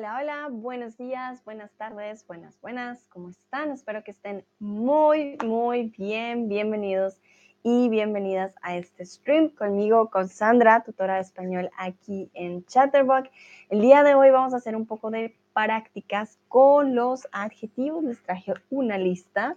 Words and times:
Hola, 0.00 0.16
hola, 0.18 0.48
buenos 0.50 0.96
días, 0.96 1.44
buenas 1.44 1.70
tardes, 1.72 2.26
buenas, 2.26 2.58
buenas, 2.62 3.04
¿cómo 3.10 3.28
están? 3.28 3.70
Espero 3.70 4.02
que 4.02 4.12
estén 4.12 4.46
muy, 4.58 5.36
muy 5.44 5.92
bien, 5.98 6.48
bienvenidos 6.48 7.20
y 7.62 7.90
bienvenidas 7.90 8.54
a 8.62 8.78
este 8.78 9.04
stream 9.04 9.50
conmigo, 9.50 10.08
con 10.08 10.30
Sandra, 10.30 10.82
tutora 10.84 11.16
de 11.16 11.20
español 11.20 11.70
aquí 11.76 12.30
en 12.32 12.64
Chatterbox. 12.64 13.28
El 13.68 13.82
día 13.82 14.02
de 14.02 14.14
hoy 14.14 14.30
vamos 14.30 14.54
a 14.54 14.56
hacer 14.56 14.74
un 14.74 14.86
poco 14.86 15.10
de 15.10 15.36
prácticas 15.52 16.38
con 16.48 16.94
los 16.94 17.28
adjetivos, 17.30 18.02
les 18.02 18.22
traje 18.22 18.54
una 18.70 18.96
lista 18.96 19.54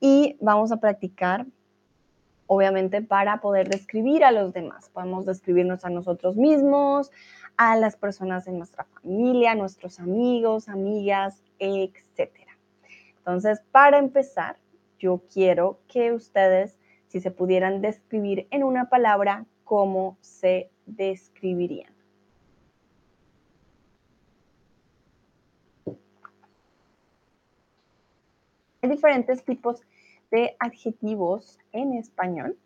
y 0.00 0.38
vamos 0.40 0.72
a 0.72 0.78
practicar 0.78 1.44
obviamente 2.46 3.00
para 3.00 3.40
poder 3.40 3.68
describir 3.68 4.24
a 4.24 4.30
los 4.30 4.52
demás. 4.52 4.90
Podemos 4.90 5.24
describirnos 5.24 5.84
a 5.84 5.90
nosotros 5.90 6.36
mismos, 6.36 7.10
a 7.56 7.76
las 7.76 7.96
personas 7.96 8.44
de 8.44 8.52
nuestra 8.52 8.84
familia, 8.84 9.54
nuestros 9.54 10.00
amigos, 10.00 10.68
amigas, 10.68 11.42
etc. 11.58 12.30
Entonces, 13.18 13.60
para 13.70 13.98
empezar, 13.98 14.56
yo 14.98 15.22
quiero 15.32 15.80
que 15.88 16.12
ustedes, 16.12 16.78
si 17.08 17.20
se 17.20 17.30
pudieran 17.30 17.80
describir 17.80 18.46
en 18.50 18.64
una 18.64 18.88
palabra, 18.88 19.46
¿cómo 19.64 20.16
se 20.20 20.70
describirían? 20.86 21.92
Hay 28.82 28.88
diferentes 28.90 29.44
tipos 29.44 29.80
de 30.32 30.56
adjetivos 30.58 31.60
en 31.70 31.92
español. 31.92 32.58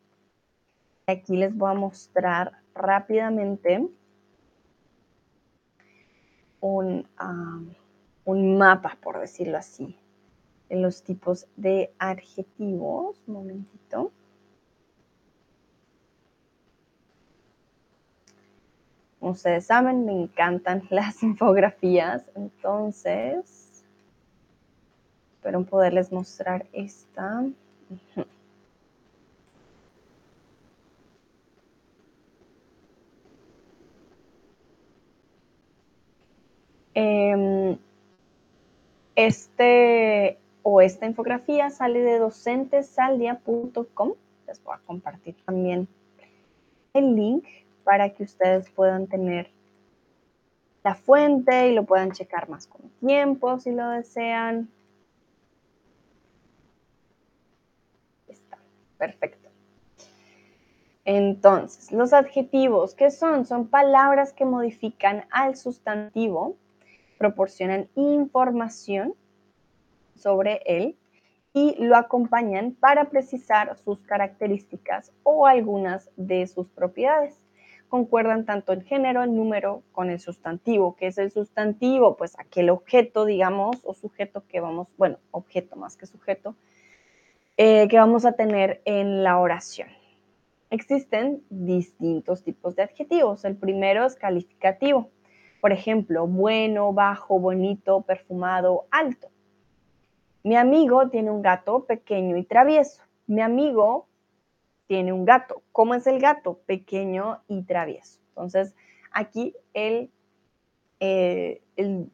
Aquí 1.06 1.36
les 1.36 1.54
voy 1.54 1.70
a 1.70 1.74
mostrar 1.74 2.52
rápidamente 2.74 3.86
un, 6.60 7.06
un 8.24 8.58
mapa, 8.58 8.98
por 9.02 9.20
decirlo 9.20 9.58
así, 9.58 9.96
de 10.68 10.76
los 10.76 11.02
tipos 11.02 11.46
de 11.56 11.92
adjetivos. 11.98 13.22
Un 13.26 13.34
momentito. 13.34 14.12
ustedes 19.30 19.66
saben, 19.66 20.04
me 20.04 20.12
encantan 20.12 20.82
las 20.90 21.22
infografías, 21.22 22.24
entonces 22.34 23.84
espero 25.34 25.64
poderles 25.64 26.12
mostrar 26.12 26.66
esta. 26.72 27.44
Em, 36.98 37.76
este 39.16 40.38
o 40.62 40.80
esta 40.80 41.04
infografía 41.04 41.68
sale 41.68 42.00
de 42.00 42.18
docentesaldia.com. 42.18 44.14
Les 44.46 44.64
voy 44.64 44.74
a 44.74 44.78
compartir 44.78 45.36
también 45.44 45.88
el 46.94 47.14
link 47.14 47.44
para 47.84 48.08
que 48.14 48.22
ustedes 48.22 48.70
puedan 48.70 49.08
tener 49.08 49.50
la 50.84 50.94
fuente 50.94 51.68
y 51.68 51.74
lo 51.74 51.84
puedan 51.84 52.12
checar 52.12 52.48
más 52.48 52.66
con 52.66 52.88
tiempo 53.04 53.58
si 53.58 53.72
lo 53.72 53.90
desean. 53.90 54.70
Está, 58.26 58.56
perfecto. 58.96 59.50
Entonces, 61.04 61.92
los 61.92 62.14
adjetivos, 62.14 62.94
¿qué 62.94 63.10
son? 63.10 63.44
Son 63.44 63.68
palabras 63.68 64.32
que 64.32 64.46
modifican 64.46 65.26
al 65.30 65.56
sustantivo 65.56 66.56
proporcionan 67.18 67.88
información 67.94 69.14
sobre 70.14 70.62
él 70.66 70.96
y 71.52 71.74
lo 71.78 71.96
acompañan 71.96 72.72
para 72.72 73.06
precisar 73.06 73.76
sus 73.78 73.98
características 74.00 75.12
o 75.22 75.46
algunas 75.46 76.10
de 76.16 76.46
sus 76.46 76.68
propiedades. 76.68 77.40
Concuerdan 77.88 78.44
tanto 78.44 78.72
en 78.72 78.82
género, 78.82 79.22
en 79.22 79.36
número, 79.36 79.82
con 79.92 80.10
el 80.10 80.20
sustantivo. 80.20 80.96
¿Qué 80.96 81.06
es 81.06 81.18
el 81.18 81.30
sustantivo? 81.30 82.16
Pues 82.16 82.38
aquel 82.38 82.68
objeto, 82.68 83.24
digamos, 83.24 83.76
o 83.84 83.94
sujeto 83.94 84.42
que 84.48 84.60
vamos, 84.60 84.88
bueno, 84.98 85.18
objeto 85.30 85.76
más 85.76 85.96
que 85.96 86.06
sujeto, 86.06 86.56
eh, 87.56 87.88
que 87.88 87.98
vamos 87.98 88.26
a 88.26 88.32
tener 88.32 88.82
en 88.84 89.22
la 89.22 89.38
oración. 89.38 89.88
Existen 90.68 91.42
distintos 91.48 92.42
tipos 92.42 92.74
de 92.74 92.82
adjetivos. 92.82 93.44
El 93.44 93.56
primero 93.56 94.04
es 94.04 94.16
calificativo. 94.16 95.10
Por 95.66 95.72
ejemplo, 95.72 96.28
bueno, 96.28 96.92
bajo, 96.92 97.40
bonito, 97.40 98.02
perfumado, 98.02 98.86
alto. 98.92 99.32
Mi 100.44 100.54
amigo 100.54 101.08
tiene 101.08 101.32
un 101.32 101.42
gato 101.42 101.86
pequeño 101.86 102.36
y 102.36 102.44
travieso. 102.44 103.02
Mi 103.26 103.40
amigo 103.40 104.06
tiene 104.86 105.12
un 105.12 105.24
gato. 105.24 105.64
¿Cómo 105.72 105.96
es 105.96 106.06
el 106.06 106.20
gato? 106.20 106.60
Pequeño 106.66 107.42
y 107.48 107.64
travieso. 107.64 108.20
Entonces, 108.28 108.76
aquí 109.10 109.56
el, 109.74 110.12
eh, 111.00 111.60
el 111.74 112.12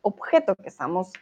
objeto 0.00 0.54
que 0.54 0.68
estamos 0.68 1.12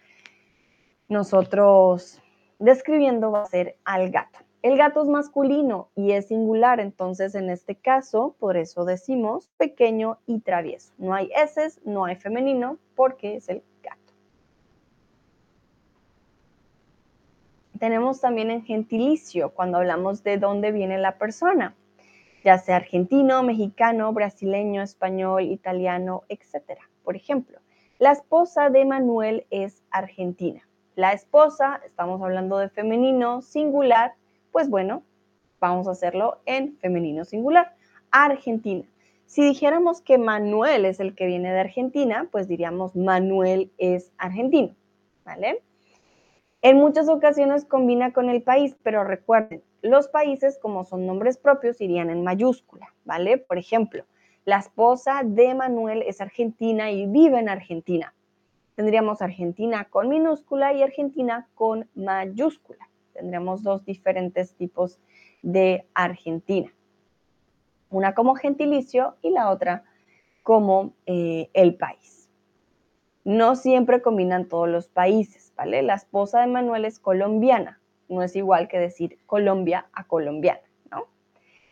nosotros 1.09 2.21
describiendo 2.59 3.31
va 3.31 3.45
a 3.45 3.47
ser 3.47 3.79
al 3.87 4.11
gato. 4.11 4.41
El 4.63 4.77
gato 4.77 5.03
es 5.03 5.09
masculino 5.09 5.89
y 5.97 6.13
es 6.13 6.29
singular, 6.29 6.79
entonces 6.79 7.35
en 7.35 7.51
este 7.51 7.75
caso, 7.75 8.37
por 8.39 8.57
eso 8.57 8.85
decimos 8.85 9.51
pequeño 9.57 10.19
y 10.25 10.39
travieso. 10.39 10.93
No 10.99 11.15
hay 11.15 11.31
S, 11.35 11.81
no 11.85 12.05
hay 12.05 12.15
femenino, 12.15 12.79
porque 12.95 13.35
es 13.35 13.49
el 13.49 13.65
gato. 13.83 14.13
Tenemos 17.81 18.21
también 18.21 18.53
en 18.53 18.63
gentilicio, 18.63 19.51
cuando 19.51 19.79
hablamos 19.79 20.23
de 20.23 20.39
dónde 20.39 20.71
viene 20.71 20.97
la 20.97 21.19
persona, 21.19 21.75
ya 22.45 22.57
sea 22.59 22.77
argentino, 22.77 23.43
mexicano, 23.43 24.13
brasileño, 24.13 24.83
español, 24.83 25.43
italiano, 25.43 26.23
etc. 26.29 26.79
Por 27.03 27.17
ejemplo, 27.17 27.59
la 27.99 28.13
esposa 28.13 28.71
de 28.71 28.85
Manuel 28.85 29.45
es 29.51 29.83
argentina. 29.91 30.63
La 30.95 31.13
esposa, 31.13 31.81
estamos 31.85 32.23
hablando 32.23 32.59
de 32.59 32.69
femenino, 32.69 33.43
singular, 33.43 34.15
pues 34.53 34.69
bueno, 34.69 35.03
vamos 35.59 35.89
a 35.89 35.93
hacerlo 35.93 36.41
en 36.47 36.77
femenino 36.77 37.25
singular. 37.25 37.75
Argentina. 38.11 38.85
Si 39.25 39.43
dijéramos 39.43 40.03
que 40.03 40.19
Manuel 40.19 40.85
es 40.85 41.01
el 41.01 41.15
que 41.15 41.27
viene 41.27 41.51
de 41.51 41.61
Argentina, 41.61 42.29
pues 42.31 42.47
diríamos 42.49 42.95
Manuel 42.95 43.73
es 43.79 44.13
argentino, 44.19 44.75
¿vale? 45.25 45.63
En 46.61 46.77
muchas 46.77 47.09
ocasiones 47.09 47.65
combina 47.65 48.13
con 48.13 48.29
el 48.29 48.43
país, 48.43 48.77
pero 48.83 49.03
recuerden, 49.03 49.63
los 49.81 50.09
países 50.09 50.59
como 50.59 50.85
son 50.85 51.07
nombres 51.07 51.39
propios 51.39 51.81
irían 51.81 52.11
en 52.11 52.23
mayúscula, 52.23 52.93
¿vale? 53.05 53.39
Por 53.39 53.57
ejemplo, 53.57 54.05
la 54.45 54.59
esposa 54.59 55.23
de 55.25 55.55
Manuel 55.55 56.03
es 56.03 56.21
argentina 56.21 56.91
y 56.91 57.07
vive 57.07 57.39
en 57.39 57.49
Argentina. 57.49 58.15
Tendríamos 58.75 59.23
Argentina 59.23 59.87
con 59.89 60.09
minúscula 60.09 60.73
y 60.75 60.83
Argentina 60.83 61.49
con 61.55 61.89
mayúscula 61.95 62.92
tendremos 63.13 63.63
dos 63.63 63.85
diferentes 63.85 64.55
tipos 64.55 64.99
de 65.43 65.87
Argentina. 65.95 66.73
Una 67.91 68.15
como 68.15 68.35
gentilicio 68.35 69.17
y 69.23 69.31
la 69.31 69.51
otra 69.51 69.85
como 70.43 70.95
eh, 71.07 71.51
el 71.53 71.77
país. 71.77 72.29
No 73.25 73.55
siempre 73.55 74.03
combinan 74.03 74.49
todos 74.49 74.69
los 74.69 74.89
países, 74.89 75.53
¿vale? 75.57 75.83
La 75.83 75.95
esposa 75.95 76.41
de 76.41 76.49
Manuel 76.49 76.85
es 76.85 76.99
colombiana, 76.99 77.81
no 78.09 78.23
es 78.23 78.35
igual 78.35 78.69
que 78.69 78.79
decir 78.79 79.19
Colombia 79.27 79.87
a 79.93 80.05
colombiana, 80.05 80.63
¿no? 80.91 81.07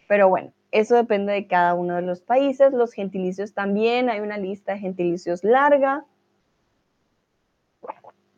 Pero 0.07 0.29
bueno, 0.29 0.53
eso 0.71 0.95
depende 0.95 1.33
de 1.33 1.47
cada 1.47 1.75
uno 1.75 1.97
de 1.97 2.03
los 2.03 2.21
países. 2.21 2.73
Los 2.73 2.93
gentilicios 2.93 3.55
también, 3.55 4.09
hay 4.09 4.21
una 4.21 4.39
lista 4.39 4.75
de 4.75 4.79
gentilicios 4.79 5.43
larga. 5.43 6.05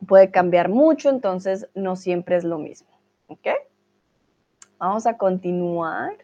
Puede 0.06 0.31
cambiar 0.31 0.69
mucho, 0.69 1.11
entonces 1.11 1.69
no 1.75 1.97
siempre 1.97 2.37
es 2.37 2.44
lo 2.44 2.59
mismo. 2.59 2.92
¿Ok? 3.32 3.49
Vamos 4.79 5.06
a 5.06 5.17
continuar. 5.17 6.19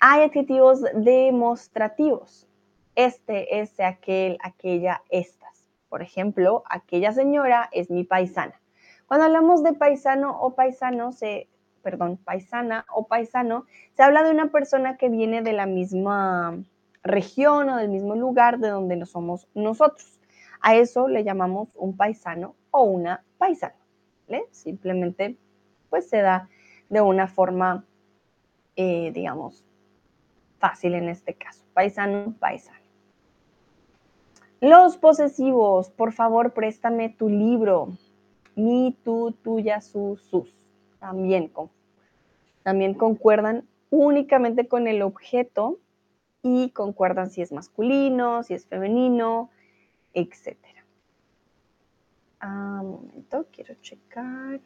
Hay 0.00 0.22
adjetivos 0.22 0.82
demostrativos. 0.94 2.46
Este, 2.94 3.60
ese, 3.60 3.82
aquel, 3.82 4.36
aquella, 4.42 5.02
estas. 5.08 5.64
Por 5.88 6.02
ejemplo, 6.02 6.64
aquella 6.68 7.12
señora 7.12 7.70
es 7.72 7.90
mi 7.90 8.04
paisana. 8.04 8.60
Cuando 9.06 9.24
hablamos 9.24 9.62
de 9.62 9.72
paisano 9.72 10.38
o 10.38 10.54
paisano, 10.54 11.12
se, 11.12 11.48
perdón, 11.82 12.18
paisana 12.18 12.84
o 12.92 13.06
paisano, 13.06 13.64
se 13.94 14.02
habla 14.02 14.22
de 14.22 14.32
una 14.32 14.50
persona 14.50 14.98
que 14.98 15.08
viene 15.08 15.40
de 15.40 15.54
la 15.54 15.64
misma 15.64 16.62
región 17.02 17.70
o 17.70 17.76
del 17.76 17.88
mismo 17.88 18.16
lugar 18.16 18.58
de 18.58 18.68
donde 18.68 19.06
somos 19.06 19.48
nosotros. 19.54 20.20
A 20.60 20.76
eso 20.76 21.08
le 21.08 21.24
llamamos 21.24 21.70
un 21.74 21.96
paisano 21.96 22.54
o 22.70 22.82
una 22.82 23.24
paisana. 23.38 23.76
Simplemente 24.50 25.38
pues 25.90 26.08
se 26.08 26.20
da 26.20 26.48
de 26.88 27.00
una 27.00 27.28
forma, 27.28 27.84
eh, 28.76 29.10
digamos, 29.12 29.64
fácil 30.58 30.94
en 30.94 31.08
este 31.08 31.34
caso. 31.34 31.64
Paisano, 31.74 32.34
paisano. 32.38 32.78
Los 34.60 34.96
posesivos, 34.96 35.90
por 35.90 36.12
favor, 36.12 36.52
préstame 36.52 37.10
tu 37.10 37.28
libro. 37.28 37.96
Mi, 38.56 38.96
tú, 39.04 39.32
tuya, 39.42 39.80
su, 39.80 40.18
sus. 40.30 40.52
También, 40.98 41.52
también 42.64 42.94
concuerdan 42.94 43.64
únicamente 43.90 44.66
con 44.66 44.88
el 44.88 45.02
objeto 45.02 45.78
y 46.42 46.70
concuerdan 46.70 47.30
si 47.30 47.40
es 47.40 47.52
masculino, 47.52 48.42
si 48.42 48.54
es 48.54 48.66
femenino, 48.66 49.50
etc. 50.14 50.56
Ah, 52.40 52.80
un 52.82 52.90
momento, 52.90 53.46
quiero 53.52 53.74
checar. 53.74 54.60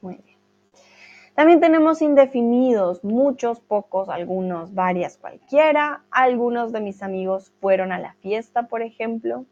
Muy 0.00 0.16
bien. 0.16 0.38
También 1.34 1.60
tenemos 1.60 2.02
indefinidos, 2.02 3.04
muchos, 3.04 3.60
pocos, 3.60 4.08
algunos, 4.08 4.74
varias, 4.74 5.16
cualquiera. 5.18 6.04
Algunos 6.10 6.72
de 6.72 6.80
mis 6.80 7.00
amigos 7.00 7.52
fueron 7.60 7.92
a 7.92 7.98
la 8.00 8.14
fiesta, 8.14 8.66
por 8.66 8.82
ejemplo. 8.82 9.44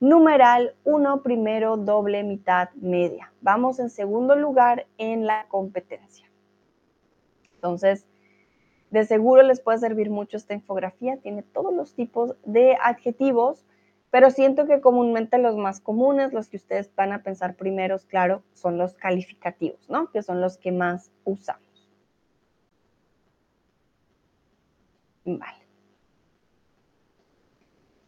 Numeral 0.00 0.74
uno, 0.82 1.22
primero, 1.22 1.76
doble, 1.76 2.24
mitad, 2.24 2.70
media. 2.74 3.32
Vamos 3.40 3.78
en 3.78 3.88
segundo 3.88 4.34
lugar 4.34 4.86
en 4.98 5.26
la 5.26 5.46
competencia. 5.46 6.28
Entonces, 7.54 8.04
de 8.90 9.04
seguro 9.04 9.42
les 9.42 9.60
puede 9.60 9.78
servir 9.78 10.10
mucho 10.10 10.38
esta 10.38 10.54
infografía. 10.54 11.18
Tiene 11.18 11.42
todos 11.42 11.72
los 11.72 11.94
tipos 11.94 12.34
de 12.44 12.76
adjetivos 12.82 13.64
pero 14.10 14.30
siento 14.30 14.66
que 14.66 14.80
comúnmente 14.80 15.38
los 15.38 15.56
más 15.56 15.80
comunes, 15.80 16.32
los 16.32 16.48
que 16.48 16.56
ustedes 16.56 16.92
van 16.96 17.12
a 17.12 17.22
pensar 17.22 17.54
primeros, 17.54 18.04
claro, 18.04 18.42
son 18.54 18.76
los 18.76 18.94
calificativos, 18.94 19.88
¿no? 19.88 20.10
Que 20.10 20.22
son 20.22 20.40
los 20.40 20.58
que 20.58 20.72
más 20.72 21.12
usamos. 21.24 21.88
Vale. 25.24 25.60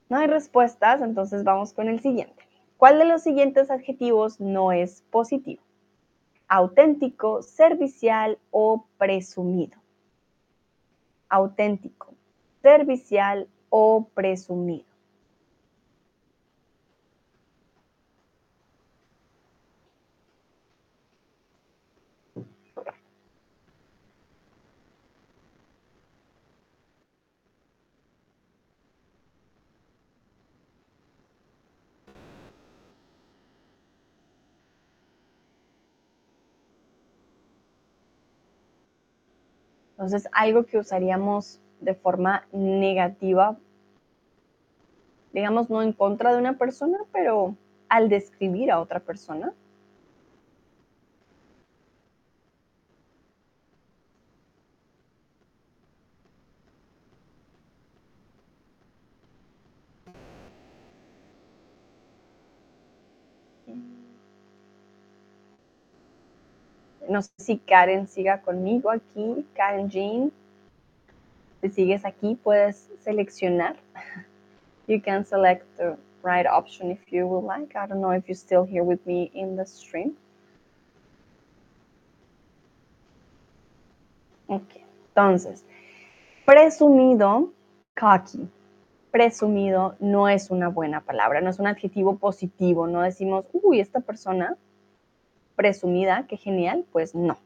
No 0.09 0.19
hay 0.19 0.27
respuestas, 0.27 1.01
entonces 1.01 1.45
vamos 1.45 1.73
con 1.73 1.89
el 1.89 2.01
siguiente. 2.01 2.43
¿Cuál 2.77 2.99
de 2.99 3.05
los 3.05 3.23
siguientes 3.23 3.71
adjetivos 3.71 4.41
no 4.41 4.73
es 4.73 5.03
positivo? 5.11 5.63
Auténtico, 6.49 7.43
servicial 7.43 8.39
o 8.51 8.87
presumido. 8.99 9.79
Auténtico, 11.29 12.13
servicial 12.61 13.49
o 13.71 14.09
presumido. 14.13 14.92
Entonces, 40.03 40.29
algo 40.33 40.65
que 40.65 40.79
usaríamos 40.79 41.61
de 41.81 41.95
forma 41.95 42.45
negativa, 42.51 43.57
digamos, 45.33 45.71
no 45.71 45.81
en 45.81 45.93
contra 45.93 46.33
de 46.33 46.41
una 46.41 46.59
persona, 46.59 46.99
pero 47.13 47.55
al 47.89 48.09
describir 48.09 48.73
a 48.73 48.81
otra 48.81 48.99
persona. 48.99 49.53
No 67.13 67.21
sé 67.21 67.31
si 67.37 67.59
Karen 67.59 68.09
siga 68.09 68.41
conmigo 68.41 68.91
aquí. 68.91 69.47
Karen 69.55 69.91
Jean. 69.91 70.33
Si 71.61 71.69
sigues 71.69 72.07
aquí, 72.07 72.37
puedes 72.43 72.89
seleccionar. 73.05 73.77
You 74.89 75.01
can 75.01 75.25
select 75.25 75.65
the 75.77 75.97
right 76.23 76.45
option 76.45 76.91
if 76.91 77.13
you 77.13 77.27
would 77.27 77.45
like. 77.45 77.77
I 77.77 77.87
don't 77.87 78.01
know 78.01 78.11
if 78.11 78.27
you're 78.27 78.35
still 78.35 78.65
here 78.65 78.83
with 78.83 79.07
me 79.07 79.31
in 79.33 79.57
the 79.57 79.65
stream. 79.65 80.17
Ok, 84.49 84.83
entonces, 85.09 85.65
presumido, 86.45 87.53
cocky. 87.95 88.49
Presumido 89.13 89.95
no 90.01 90.29
es 90.29 90.51
una 90.51 90.69
buena 90.69 91.01
palabra, 91.01 91.41
no 91.41 91.51
es 91.51 91.61
un 91.61 91.69
adjetivo 91.69 92.17
positivo. 92.17 92.87
No 92.89 93.03
decimos, 93.03 93.45
uy, 93.53 93.81
esta 93.81 94.01
persona 94.01 94.57
presumida, 95.63 96.27
qué 96.27 96.37
genial, 96.37 96.85
pues 96.91 97.15
no, 97.15 97.39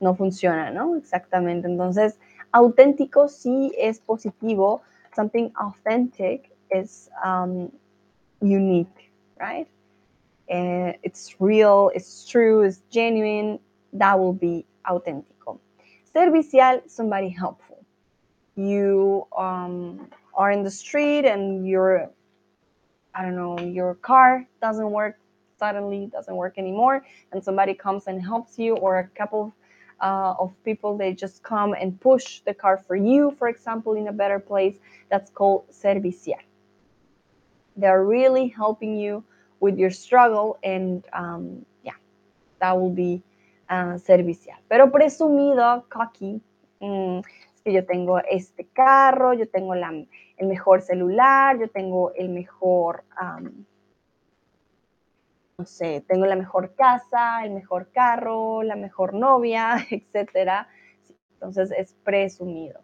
no 0.00 0.14
funciona, 0.14 0.70
¿no? 0.70 0.96
Exactamente. 0.96 1.68
Entonces, 1.68 2.18
auténtico 2.50 3.28
sí 3.28 3.72
es 3.78 4.00
positivo. 4.00 4.80
Something 5.14 5.50
authentic 5.56 6.50
is 6.70 7.10
um, 7.22 7.70
unique, 8.40 9.10
right? 9.38 9.68
Uh, 10.48 10.92
it's 11.02 11.36
real, 11.40 11.90
it's 11.94 12.26
true, 12.26 12.62
it's 12.62 12.80
genuine. 12.90 13.58
That 13.92 14.18
will 14.18 14.32
be 14.32 14.64
auténtico. 14.86 15.58
Servicial, 16.14 16.80
somebody 16.86 17.28
helpful. 17.28 17.84
You 18.54 19.26
um, 19.36 20.08
are 20.34 20.50
in 20.50 20.62
the 20.62 20.70
street 20.70 21.26
and 21.26 21.66
your, 21.68 22.10
I 23.14 23.22
don't 23.22 23.36
know, 23.36 23.58
your 23.58 23.94
car 23.96 24.46
doesn't 24.62 24.90
work 24.90 25.18
suddenly 25.58 26.06
doesn't 26.12 26.36
work 26.36 26.58
anymore 26.58 27.04
and 27.32 27.42
somebody 27.42 27.74
comes 27.74 28.06
and 28.06 28.22
helps 28.22 28.58
you 28.58 28.76
or 28.76 28.98
a 28.98 29.08
couple 29.08 29.54
uh, 30.00 30.34
of 30.38 30.52
people 30.64 30.96
they 30.96 31.12
just 31.12 31.42
come 31.42 31.74
and 31.74 32.00
push 32.00 32.40
the 32.40 32.52
car 32.52 32.82
for 32.86 32.96
you 32.96 33.34
for 33.38 33.48
example 33.48 33.94
in 33.94 34.08
a 34.08 34.12
better 34.12 34.38
place 34.38 34.76
that's 35.10 35.30
called 35.30 35.64
servicial 35.70 36.34
they're 37.76 38.04
really 38.04 38.48
helping 38.48 38.96
you 38.96 39.24
with 39.60 39.78
your 39.78 39.90
struggle 39.90 40.58
and 40.62 41.04
um, 41.12 41.64
yeah 41.82 41.96
that 42.60 42.78
will 42.78 42.90
be 42.90 43.22
uh, 43.68 43.98
pero 44.68 44.90
presumido 44.90 45.84
cocky 45.88 46.40
mm, 46.80 47.22
que 47.64 47.72
yo 47.72 47.84
tengo 47.84 48.18
este 48.30 48.68
carro 48.72 49.32
yo 49.32 49.46
tengo 49.46 49.74
la, 49.74 49.90
el 49.90 50.46
mejor 50.46 50.82
celular 50.82 51.58
yo 51.58 51.68
tengo 51.68 52.12
el 52.14 52.28
mejor 52.28 53.02
um, 53.20 53.64
no 55.58 55.64
sé, 55.64 56.04
tengo 56.06 56.26
la 56.26 56.36
mejor 56.36 56.74
casa, 56.74 57.42
el 57.42 57.52
mejor 57.52 57.90
carro, 57.90 58.62
la 58.62 58.76
mejor 58.76 59.14
novia, 59.14 59.76
etcétera. 59.90 60.68
Entonces 61.32 61.70
es 61.76 61.94
presumido. 62.04 62.80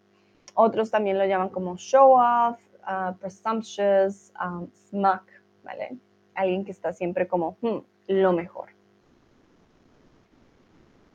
Otros 0.55 0.89
también 0.89 1.19
lo 1.19 1.25
llaman 1.25 1.49
como 1.49 1.77
show 1.77 2.13
off, 2.17 2.59
uh, 2.87 3.15
presumptuous, 3.19 4.31
um, 4.43 4.67
smug, 4.89 5.21
¿vale? 5.63 5.97
Alguien 6.35 6.65
que 6.65 6.71
está 6.71 6.93
siempre 6.93 7.27
como 7.27 7.57
hmm, 7.61 7.79
lo 8.07 8.33
mejor. 8.33 8.69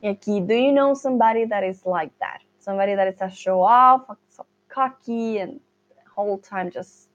Y 0.01 0.07
aquí, 0.07 0.41
do 0.41 0.55
you 0.55 0.71
know 0.71 0.95
somebody 0.95 1.45
that 1.47 1.65
is 1.65 1.85
like 1.85 2.13
that? 2.21 2.41
Somebody 2.61 2.95
that 2.95 3.09
is 3.09 3.21
a 3.21 3.31
show 3.31 3.63
off, 3.63 4.07
so 4.29 4.47
cocky, 4.69 5.39
and 5.39 5.61
the 5.89 6.11
whole 6.15 6.39
time 6.39 6.71
just 6.71 7.09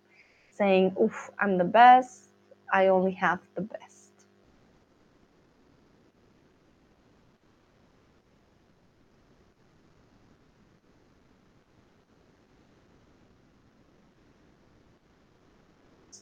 saying, 0.51 0.93
oof, 1.01 1.31
I'm 1.39 1.57
the 1.57 1.63
best. 1.63 2.29
I 2.73 2.87
only 2.87 3.13
have 3.13 3.39
the 3.55 3.61
best. 3.61 3.92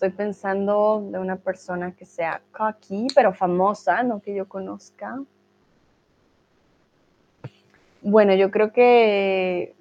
Estoy 0.01 0.17
pensando 0.17 1.08
de 1.12 1.20
una 1.20 1.36
persona 1.36 1.96
que 1.96 2.08
sea 2.08 2.41
cocky, 2.51 3.05
pero 3.13 3.36
famosa, 3.36 4.01
no 4.01 4.20
que 4.20 4.34
yo 4.34 4.50
conozca. 4.50 5.22
Bueno, 8.01 8.34
yo 8.34 8.50
creo 8.50 8.74
que 8.74 9.75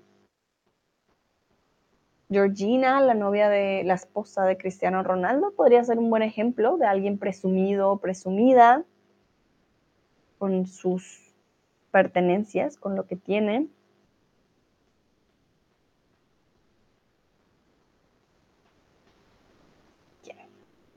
Georgina, 2.28 3.00
la 3.00 3.14
novia 3.14 3.48
de 3.48 3.82
la 3.84 3.94
esposa 3.94 4.44
de 4.44 4.58
Cristiano 4.58 5.02
Ronaldo, 5.02 5.52
podría 5.56 5.82
ser 5.84 5.98
un 5.98 6.10
buen 6.10 6.22
ejemplo 6.22 6.76
de 6.76 6.84
alguien 6.84 7.16
presumido 7.16 7.90
o 7.90 7.96
presumida 7.96 8.84
con 10.36 10.66
sus 10.66 11.32
pertenencias, 11.92 12.76
con 12.76 12.94
lo 12.94 13.06
que 13.06 13.16
tiene. 13.16 13.68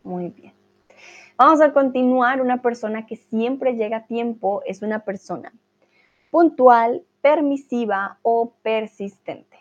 Muy 0.04 0.30
bien. 0.30 0.54
Vamos 1.38 1.62
a 1.62 1.74
continuar. 1.74 2.42
Una 2.42 2.62
persona 2.62 3.06
que 3.06 3.16
siempre 3.16 3.74
llega 3.74 3.98
a 3.98 4.06
tiempo 4.06 4.62
es 4.66 4.82
una 4.82 5.00
persona 5.00 5.54
puntual, 6.30 7.04
permisiva 7.22 8.20
o 8.22 8.54
persistente. 8.62 9.58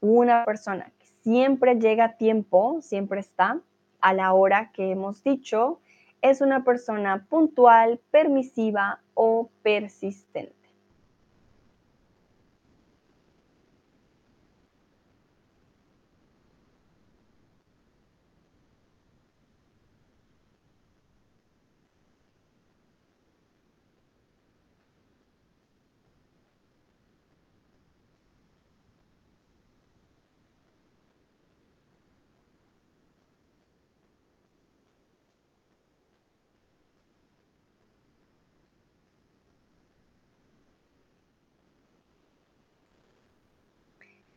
Una 0.00 0.44
persona 0.44 0.92
que 0.98 1.06
siempre 1.22 1.76
llega 1.76 2.04
a 2.04 2.16
tiempo, 2.16 2.80
siempre 2.82 3.20
está 3.20 3.60
a 4.00 4.14
la 4.14 4.32
hora 4.32 4.72
que 4.72 4.90
hemos 4.90 5.22
dicho, 5.22 5.80
es 6.22 6.40
una 6.40 6.64
persona 6.64 7.26
puntual, 7.28 8.00
permisiva 8.10 9.00
o 9.14 9.50
persistente. 9.62 10.59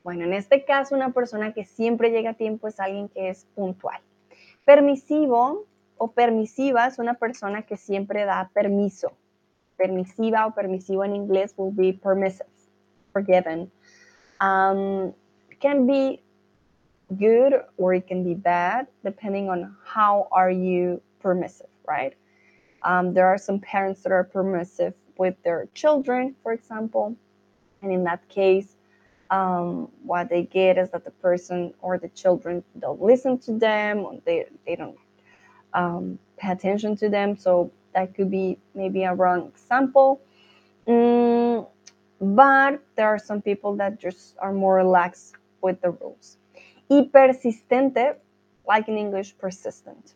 Bueno, 0.03 0.25
en 0.25 0.33
este 0.33 0.65
caso, 0.65 0.95
una 0.95 1.13
persona 1.13 1.53
que 1.53 1.63
siempre 1.63 2.11
llega 2.11 2.31
a 2.31 2.33
tiempo 2.33 2.67
es 2.67 2.79
alguien 2.79 3.07
que 3.07 3.29
es 3.29 3.45
puntual. 3.55 4.01
Permisivo 4.65 5.65
o 5.97 6.11
permisiva 6.11 6.87
es 6.87 6.99
una 6.99 7.13
persona 7.13 7.61
que 7.61 7.77
siempre 7.77 8.25
da 8.25 8.49
permiso. 8.53 9.13
Permisiva 9.77 10.45
o 10.45 10.53
permisivo 10.53 11.05
en 11.05 11.15
inglés 11.15 11.53
will 11.57 11.73
be 11.73 11.93
permissive, 11.93 12.49
forgiven. 13.13 13.71
Um, 14.41 15.13
can 15.61 15.87
be 15.87 16.21
good 17.17 17.53
or 17.77 17.93
it 17.93 18.05
can 18.05 18.23
be 18.23 18.33
bad 18.33 18.87
depending 19.03 19.49
on 19.49 19.75
how 19.85 20.27
are 20.31 20.51
you 20.51 21.01
permissive, 21.21 21.69
right? 21.87 22.13
Um, 22.83 23.13
there 23.13 23.27
are 23.27 23.37
some 23.37 23.59
parents 23.59 24.03
that 24.03 24.11
are 24.11 24.25
permissive 24.25 24.93
with 25.17 25.35
their 25.43 25.67
children, 25.73 26.35
for 26.43 26.51
example, 26.51 27.15
and 27.81 27.91
in 27.91 28.03
that 28.03 28.27
case, 28.27 28.72
um, 29.33 29.89
what 30.03 30.29
they 30.29 30.43
get 30.43 30.77
is 30.77 30.91
that 30.91 31.03
the 31.03 31.11
person 31.27 31.73
or 31.81 31.97
the 31.97 32.09
children 32.09 32.63
don't 32.79 33.01
listen 33.01 33.39
to 33.39 33.57
them, 33.57 34.21
they, 34.25 34.45
they 34.65 34.75
don't 34.75 34.97
um, 35.73 36.19
pay 36.37 36.51
attention 36.51 36.95
to 36.97 37.09
them. 37.09 37.35
So 37.35 37.71
that 37.95 38.13
could 38.13 38.29
be 38.29 38.59
maybe 38.75 39.03
a 39.03 39.13
wrong 39.13 39.47
example. 39.47 40.21
Mm, 40.87 41.67
but 42.21 42.79
there 42.95 43.07
are 43.07 43.17
some 43.17 43.41
people 43.41 43.75
that 43.77 43.99
just 43.99 44.35
are 44.39 44.53
more 44.53 44.75
relaxed 44.75 45.35
with 45.61 45.81
the 45.81 45.91
rules. 45.91 46.37
Y 46.89 47.09
persistente, 47.11 48.15
like 48.67 48.87
in 48.87 48.97
English, 48.97 49.35
persistent. 49.39 50.13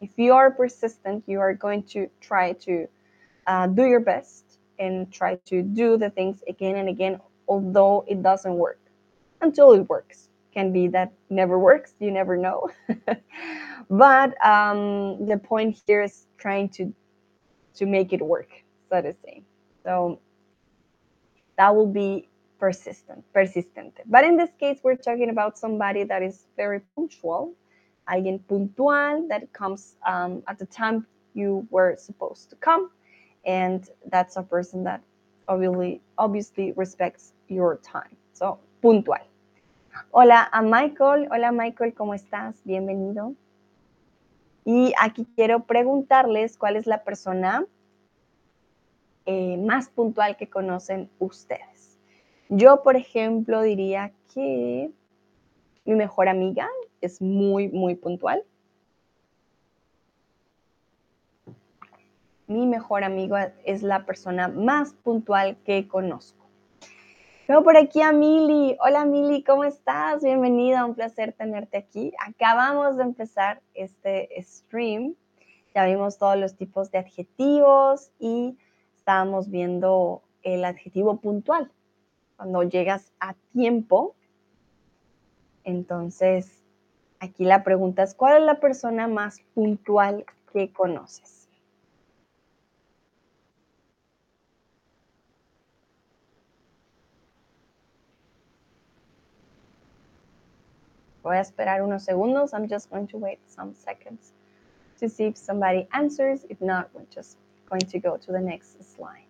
If 0.00 0.10
you 0.16 0.32
are 0.32 0.50
persistent, 0.50 1.24
you 1.26 1.40
are 1.40 1.52
going 1.54 1.82
to 1.94 2.08
try 2.20 2.52
to 2.66 2.88
uh, 3.46 3.66
do 3.66 3.84
your 3.84 4.00
best 4.00 4.58
and 4.78 5.12
try 5.12 5.36
to 5.46 5.62
do 5.62 5.98
the 5.98 6.10
things 6.10 6.42
again 6.48 6.76
and 6.76 6.88
again 6.88 7.20
although 7.48 8.04
it 8.08 8.22
doesn't 8.22 8.54
work 8.54 8.80
until 9.40 9.72
it 9.72 9.88
works. 9.88 10.28
Can 10.52 10.72
be 10.72 10.88
that 10.88 11.12
never 11.28 11.58
works, 11.58 11.94
you 12.00 12.10
never 12.10 12.36
know. 12.36 12.70
but 13.90 14.44
um, 14.44 15.26
the 15.26 15.36
point 15.36 15.82
here 15.86 16.02
is 16.02 16.26
trying 16.38 16.70
to 16.70 16.94
to 17.74 17.84
make 17.84 18.14
it 18.14 18.22
work, 18.22 18.48
so 18.90 19.02
to 19.02 19.14
say. 19.22 19.42
So 19.84 20.18
that 21.58 21.74
will 21.74 21.86
be 21.86 22.28
persistent, 22.58 23.22
persistent. 23.32 24.00
But 24.06 24.24
in 24.24 24.36
this 24.36 24.50
case, 24.58 24.78
we're 24.82 24.96
talking 24.96 25.28
about 25.28 25.58
somebody 25.58 26.04
that 26.04 26.22
is 26.22 26.46
very 26.56 26.80
punctual, 26.94 27.54
alguien 28.08 28.40
puntual 28.48 29.28
that 29.28 29.52
comes 29.52 29.96
um, 30.06 30.42
at 30.48 30.58
the 30.58 30.66
time 30.66 31.06
you 31.34 31.66
were 31.70 31.96
supposed 31.98 32.50
to 32.50 32.56
come, 32.56 32.90
and 33.44 33.88
that's 34.10 34.36
a 34.36 34.42
person 34.42 34.84
that 34.84 35.02
obviously 35.48 36.00
obviously 36.18 36.72
respects 36.72 37.32
your 37.48 37.80
time. 37.80 38.16
So, 38.32 38.58
puntual. 38.80 39.22
Hola 40.10 40.48
a 40.52 40.62
Michael. 40.62 41.28
Hola 41.30 41.52
Michael, 41.52 41.94
¿cómo 41.94 42.14
estás? 42.14 42.62
Bienvenido. 42.64 43.34
Y 44.64 44.92
aquí 45.00 45.26
quiero 45.36 45.64
preguntarles 45.64 46.58
cuál 46.58 46.76
es 46.76 46.86
la 46.86 47.04
persona 47.04 47.64
eh, 49.24 49.56
más 49.58 49.88
puntual 49.88 50.36
que 50.36 50.48
conocen 50.48 51.10
ustedes. 51.18 51.98
Yo, 52.48 52.82
por 52.82 52.96
ejemplo, 52.96 53.62
diría 53.62 54.12
que 54.32 54.90
mi 55.84 55.94
mejor 55.94 56.28
amiga 56.28 56.68
es 57.00 57.20
muy, 57.20 57.68
muy 57.68 57.94
puntual. 57.94 58.44
Mi 62.46 62.66
mejor 62.66 63.02
amigo 63.02 63.36
es 63.64 63.82
la 63.82 64.06
persona 64.06 64.48
más 64.48 64.92
puntual 64.92 65.56
que 65.64 65.88
conozco. 65.88 66.45
Veo 67.48 67.62
por 67.62 67.76
aquí 67.76 68.02
a 68.02 68.10
Mili. 68.10 68.76
Hola 68.80 69.04
Mili, 69.04 69.44
¿cómo 69.44 69.62
estás? 69.62 70.20
Bienvenida, 70.20 70.84
un 70.84 70.96
placer 70.96 71.32
tenerte 71.32 71.76
aquí. 71.76 72.12
Acabamos 72.18 72.96
de 72.96 73.04
empezar 73.04 73.62
este 73.72 74.28
stream. 74.42 75.14
Ya 75.72 75.84
vimos 75.84 76.18
todos 76.18 76.36
los 76.36 76.56
tipos 76.56 76.90
de 76.90 76.98
adjetivos 76.98 78.10
y 78.18 78.58
estábamos 78.96 79.48
viendo 79.48 80.22
el 80.42 80.64
adjetivo 80.64 81.18
puntual. 81.20 81.70
Cuando 82.36 82.64
llegas 82.64 83.12
a 83.20 83.34
tiempo, 83.52 84.16
entonces 85.62 86.64
aquí 87.20 87.44
la 87.44 87.62
pregunta 87.62 88.02
es, 88.02 88.16
¿cuál 88.16 88.38
es 88.38 88.42
la 88.42 88.58
persona 88.58 89.06
más 89.06 89.38
puntual 89.54 90.24
que 90.52 90.72
conoces? 90.72 91.35
Voy 101.26 101.38
a 101.38 101.40
esperar 101.40 101.82
unos 101.82 102.04
segundos. 102.04 102.54
I'm 102.54 102.68
just 102.68 102.88
going 102.88 103.08
to 103.08 103.18
wait 103.18 103.40
some 103.48 103.74
seconds 103.74 104.32
to 105.00 105.08
see 105.08 105.24
if 105.24 105.36
somebody 105.36 105.88
answers. 105.92 106.46
If 106.48 106.60
not, 106.60 106.88
we're 106.94 107.10
just 107.12 107.36
going 107.68 107.80
to 107.80 107.98
go 107.98 108.16
to 108.16 108.30
the 108.30 108.38
next 108.38 108.94
slide. 108.94 109.25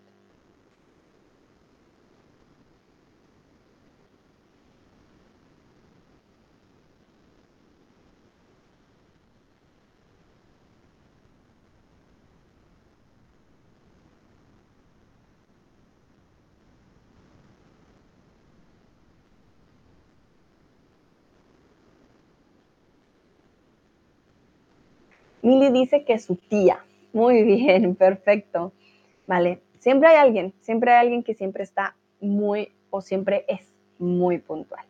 Mili 25.47 25.71
dice 25.71 26.05
que 26.05 26.19
su 26.19 26.35
tía. 26.35 26.85
Muy 27.13 27.45
bien, 27.45 27.95
perfecto. 28.05 28.73
Vale, 29.29 29.63
siempre 29.79 30.09
hay 30.09 30.17
alguien, 30.17 30.53
siempre 30.61 30.91
hay 30.91 31.03
alguien 31.03 31.23
que 31.23 31.35
siempre 31.35 31.63
está 31.63 31.95
muy 32.21 32.73
o 32.91 33.01
siempre 33.01 33.45
es 33.47 33.73
muy 34.01 34.39
puntual. 34.39 34.85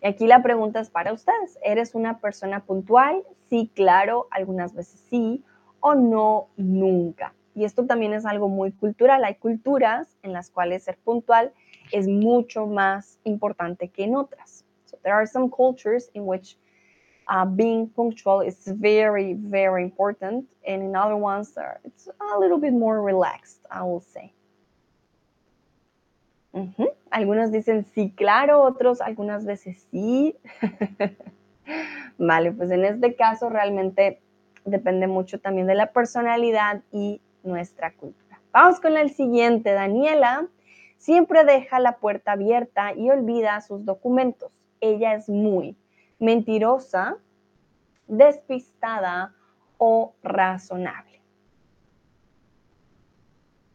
Y 0.00 0.06
aquí 0.06 0.28
la 0.28 0.44
pregunta 0.44 0.78
es 0.78 0.90
para 0.90 1.12
ustedes. 1.12 1.58
¿Eres 1.64 1.96
una 1.96 2.20
persona 2.20 2.60
puntual? 2.64 3.24
Sí, 3.48 3.68
claro, 3.74 4.28
algunas 4.30 4.74
veces 4.74 5.04
sí 5.10 5.42
o 5.80 5.96
no, 5.96 6.50
nunca. 6.56 7.34
Y 7.56 7.64
esto 7.64 7.84
también 7.84 8.12
es 8.12 8.24
algo 8.24 8.48
muy 8.48 8.70
cultural. 8.70 9.24
Hay 9.24 9.34
culturas 9.34 10.16
en 10.22 10.32
las 10.32 10.50
cuales 10.50 10.84
ser 10.84 10.98
puntual 10.98 11.52
es 11.90 12.06
mucho 12.06 12.66
más 12.66 13.18
importante 13.24 13.88
que 13.88 14.04
en 14.04 14.14
otras. 14.14 14.64
So 14.84 14.96
there 14.98 15.14
are 15.14 15.26
some 15.26 15.50
cultures 15.50 16.10
in 16.14 16.22
which 16.28 16.56
uh, 17.30 17.44
being 17.44 17.88
punctual 17.88 18.40
is 18.40 18.56
very, 18.66 19.34
very 19.34 19.84
important. 19.84 20.46
And 20.66 20.82
in 20.82 20.96
other 20.96 21.16
ones, 21.16 21.56
it's 21.84 22.08
a 22.08 22.38
little 22.38 22.58
bit 22.58 22.72
more 22.72 23.00
relaxed, 23.00 23.60
I 23.70 23.82
will 23.82 24.00
say. 24.00 24.34
Algunos 27.12 27.52
dicen 27.52 27.86
sí, 27.94 28.12
claro, 28.16 28.62
otros 28.62 29.00
algunas 29.00 29.44
veces 29.44 29.86
sí. 29.92 30.34
vale, 32.18 32.50
pues 32.50 32.72
en 32.72 32.84
este 32.84 33.14
caso 33.14 33.48
realmente 33.48 34.20
depende 34.64 35.06
mucho 35.06 35.38
también 35.38 35.68
de 35.68 35.76
la 35.76 35.92
personalidad 35.92 36.82
y 36.90 37.20
nuestra 37.44 37.92
cultura. 37.92 38.40
Vamos 38.52 38.80
con 38.80 38.96
el 38.96 39.10
siguiente, 39.10 39.70
Daniela. 39.70 40.48
Siempre 40.98 41.44
deja 41.44 41.78
la 41.78 41.98
puerta 41.98 42.32
abierta 42.32 42.94
y 42.94 43.10
olvida 43.10 43.60
sus 43.60 43.84
documentos. 43.84 44.50
Ella 44.80 45.14
es 45.14 45.28
muy 45.28 45.76
mentirosa, 46.20 47.16
despistada 48.06 49.32
o 49.78 50.14
razonable. 50.22 51.20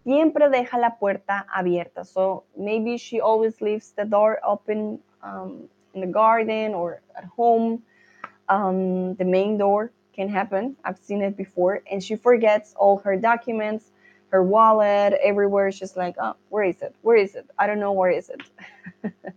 Siempre 0.03 0.49
deja 0.49 0.77
la 0.77 0.97
puerta 0.99 1.47
abierta. 1.51 2.05
So 2.05 2.43
maybe 2.55 2.97
she 2.97 3.19
always 3.19 3.59
leaves 3.59 3.91
the 3.93 4.05
door 4.05 4.39
open 4.43 4.99
um, 5.23 5.67
in 5.95 6.01
the 6.01 6.07
garden 6.07 6.75
or 6.75 7.01
at 7.17 7.25
home. 7.25 7.81
Um, 8.47 9.15
the 9.15 9.25
main 9.25 9.57
door 9.57 9.91
can 10.13 10.29
happen. 10.29 10.75
I've 10.83 10.99
seen 10.99 11.23
it 11.23 11.35
before. 11.35 11.81
And 11.91 12.03
she 12.03 12.15
forgets 12.15 12.75
all 12.77 12.97
her 12.99 13.17
documents, 13.17 13.91
her 14.29 14.43
wallet, 14.43 15.13
everywhere. 15.23 15.71
She's 15.71 15.97
like, 15.97 16.15
oh, 16.19 16.35
where 16.49 16.65
is 16.65 16.83
it? 16.83 16.95
Where 17.01 17.17
is 17.17 17.33
it? 17.33 17.49
I 17.57 17.65
don't 17.65 17.79
know 17.79 17.93
where 17.93 18.11
is 18.11 18.29
it. 18.29 18.43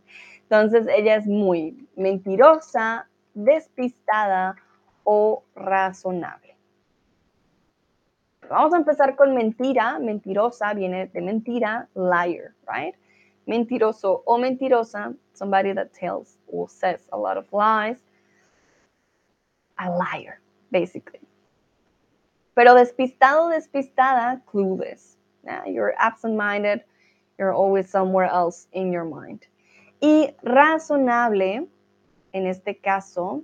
Entonces 0.51 0.87
ella 0.89 1.17
es 1.17 1.27
muy 1.27 1.87
mentirosa, 1.95 3.07
despistada 3.35 4.57
o 5.05 5.43
razonable. 5.55 6.57
Vamos 8.49 8.73
a 8.73 8.79
empezar 8.79 9.15
con 9.15 9.35
mentira. 9.35 9.99
Mentirosa 9.99 10.73
viene 10.73 11.09
de 11.09 11.21
mentira, 11.21 11.87
liar, 11.95 12.55
right? 12.67 12.95
Mentiroso 13.45 14.23
o 14.25 14.39
mentirosa, 14.39 15.15
somebody 15.35 15.75
that 15.75 15.93
tells 15.93 16.39
or 16.47 16.67
says 16.67 17.07
a 17.13 17.17
lot 17.17 17.37
of 17.37 17.45
lies. 17.53 18.03
A 19.77 19.91
liar, 19.91 20.41
basically. 20.71 21.21
Pero 22.55 22.75
despistado, 22.75 23.51
despistada, 23.51 24.43
clueless. 24.47 25.17
Yeah, 25.45 25.67
you're 25.67 25.95
absent-minded. 25.99 26.83
You're 27.39 27.53
always 27.53 27.91
somewhere 27.91 28.27
else 28.27 28.67
in 28.73 28.93
your 28.93 29.05
mind. 29.05 29.47
Y 30.01 30.35
razonable, 30.43 31.67
en 32.33 32.47
este 32.47 32.77
caso, 32.77 33.43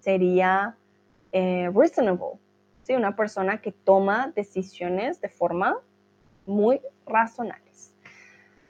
sería 0.00 0.76
eh, 1.32 1.70
reasonable. 1.74 2.38
¿sí? 2.82 2.94
Una 2.94 3.14
persona 3.14 3.60
que 3.60 3.72
toma 3.72 4.32
decisiones 4.34 5.20
de 5.20 5.28
forma 5.28 5.78
muy 6.46 6.80
razonables. 7.06 7.92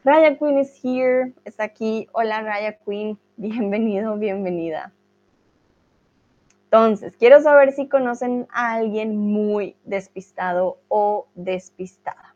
Raya 0.05 0.37
Queen 0.39 0.59
is 0.59 0.81
here, 0.83 1.33
está 1.45 1.65
aquí. 1.65 2.09
Hola 2.13 2.43
Raya 2.43 2.79
Queen, 2.79 3.19
bienvenido, 3.37 4.17
bienvenida. 4.17 4.93
Entonces, 6.65 7.17
quiero 7.17 7.41
saber 7.41 7.73
si 7.73 7.89
conocen 7.89 8.47
a 8.51 8.75
alguien 8.75 9.17
muy 9.17 9.77
despistado 9.85 10.79
o 10.89 11.27
despistada. 11.35 12.35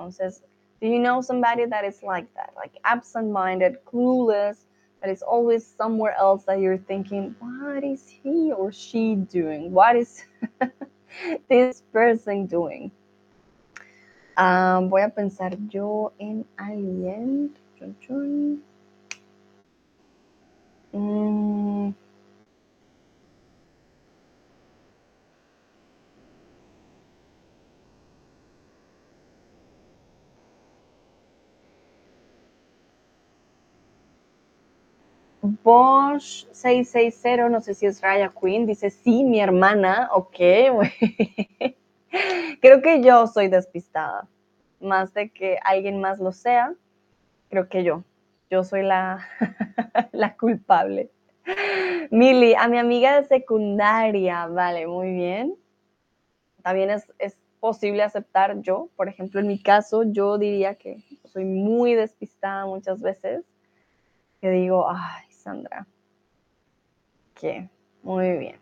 Entonces, 0.00 0.40
do 0.80 0.88
you 0.88 0.98
know 0.98 1.20
somebody 1.20 1.66
that 1.66 1.84
is 1.84 2.02
like 2.02 2.32
that? 2.34 2.52
Like 2.56 2.78
absent-minded, 2.84 3.84
clueless, 3.84 4.64
that 5.02 5.10
is 5.10 5.22
always 5.22 5.66
somewhere 5.66 6.14
else 6.18 6.44
that 6.44 6.60
you're 6.60 6.78
thinking, 6.78 7.34
what 7.38 7.84
is 7.84 8.08
he 8.08 8.52
or 8.52 8.72
she 8.72 9.14
doing? 9.14 9.72
What 9.72 9.96
is 9.96 10.24
this 11.48 11.82
person 11.92 12.46
doing? 12.46 12.90
Um, 14.36 14.88
voy 14.88 15.04
a 15.04 15.10
pensar 15.10 15.56
yo 15.70 16.12
en 16.18 16.44
alguien. 16.56 17.50
Chun, 17.78 17.96
chun. 18.00 18.62
Mm. 20.94 21.94
Bosch 35.62 36.46
660, 36.52 37.48
no 37.48 37.60
sé 37.60 37.74
si 37.74 37.86
es 37.86 38.00
Raya 38.00 38.32
Queen, 38.40 38.66
dice, 38.66 38.90
sí, 38.90 39.24
mi 39.24 39.40
hermana, 39.40 40.08
ok. 40.12 40.38
creo 42.60 42.82
que 42.82 43.02
yo 43.02 43.26
soy 43.26 43.48
despistada, 43.48 44.26
más 44.80 45.12
de 45.12 45.30
que 45.30 45.58
alguien 45.62 46.00
más 46.00 46.18
lo 46.18 46.32
sea, 46.32 46.74
creo 47.50 47.68
que 47.68 47.84
yo, 47.84 48.04
yo 48.50 48.64
soy 48.64 48.82
la, 48.82 49.26
la 50.12 50.36
culpable. 50.36 51.10
Mili, 52.10 52.54
a 52.54 52.68
mi 52.68 52.78
amiga 52.78 53.20
de 53.20 53.26
secundaria, 53.26 54.46
vale, 54.46 54.86
muy 54.86 55.12
bien. 55.12 55.54
También 56.62 56.90
es, 56.90 57.10
es 57.18 57.36
posible 57.60 58.02
aceptar 58.02 58.60
yo, 58.62 58.88
por 58.96 59.08
ejemplo, 59.08 59.40
en 59.40 59.46
mi 59.46 59.62
caso, 59.62 60.02
yo 60.04 60.38
diría 60.38 60.74
que 60.74 61.02
soy 61.24 61.44
muy 61.44 61.94
despistada 61.94 62.66
muchas 62.66 63.00
veces, 63.00 63.44
que 64.40 64.50
digo, 64.50 64.86
ay, 64.88 65.29
Ok, 67.32 67.68
muy 68.02 68.38
bien. 68.38 68.60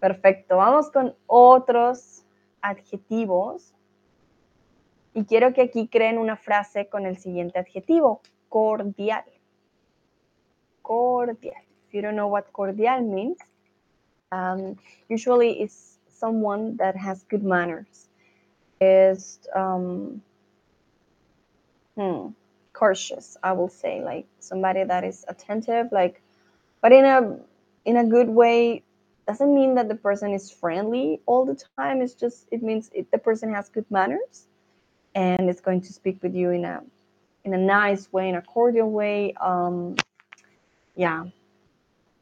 Perfecto, 0.00 0.56
vamos 0.56 0.90
con 0.90 1.14
otros 1.26 2.24
adjetivos. 2.62 3.74
Y 5.12 5.24
quiero 5.24 5.52
que 5.52 5.62
aquí 5.62 5.88
creen 5.88 6.18
una 6.18 6.36
frase 6.36 6.88
con 6.88 7.04
el 7.04 7.18
siguiente 7.18 7.58
adjetivo, 7.58 8.20
cordial. 8.48 9.24
Cordial. 10.82 11.62
If 11.88 11.94
you 11.94 12.02
don't 12.02 12.14
know 12.14 12.28
what 12.28 12.44
cordial 12.52 13.02
means, 13.02 13.38
um, 14.30 14.76
usually 15.08 15.60
it's 15.60 15.98
someone 16.08 16.76
that 16.76 16.96
has 16.96 17.24
good 17.24 17.42
manners. 17.42 18.08
Um, 19.54 20.22
hmm, 21.96 22.28
cautious 22.80 23.36
i 23.42 23.52
will 23.52 23.68
say 23.68 23.94
like 24.02 24.26
somebody 24.38 24.82
that 24.84 25.04
is 25.04 25.24
attentive 25.28 25.86
like 25.92 26.22
but 26.82 26.92
in 26.92 27.04
a 27.04 27.18
in 27.84 27.96
a 27.98 28.04
good 28.04 28.28
way 28.28 28.82
doesn't 29.26 29.54
mean 29.54 29.74
that 29.74 29.88
the 29.88 29.94
person 29.94 30.32
is 30.32 30.50
friendly 30.50 31.20
all 31.26 31.44
the 31.44 31.58
time 31.76 32.00
it's 32.00 32.14
just 32.14 32.46
it 32.50 32.62
means 32.62 32.90
it, 32.94 33.10
the 33.12 33.18
person 33.18 33.52
has 33.52 33.68
good 33.68 33.88
manners 33.90 34.46
and 35.14 35.50
it's 35.50 35.60
going 35.60 35.80
to 35.80 35.92
speak 35.92 36.22
with 36.22 36.34
you 36.34 36.50
in 36.50 36.64
a 36.64 36.82
in 37.44 37.54
a 37.54 37.58
nice 37.58 38.12
way 38.12 38.28
in 38.28 38.34
a 38.34 38.42
cordial 38.42 38.90
way 38.90 39.34
um 39.40 39.96
yeah. 40.96 41.24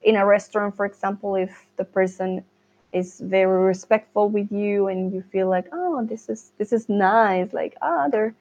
In 0.03 0.17
a 0.17 0.25
restaurant 0.25 0.77
for 0.77 0.87
example 0.87 1.35
if 1.37 1.67
the 1.77 1.85
person 1.85 2.45
is 2.93 3.21
very 3.21 3.65
respectful 3.65 4.29
with 4.29 4.51
you 4.53 4.89
and 4.89 5.13
you 5.13 5.23
feel 5.23 5.49
like 5.49 5.67
oh 5.73 6.05
this 6.05 6.29
is 6.29 6.53
this 6.59 6.73
is 6.73 6.89
nice 6.89 7.53
like 7.53 7.77
ah 7.83 8.05
oh, 8.05 8.11
they're 8.11 8.35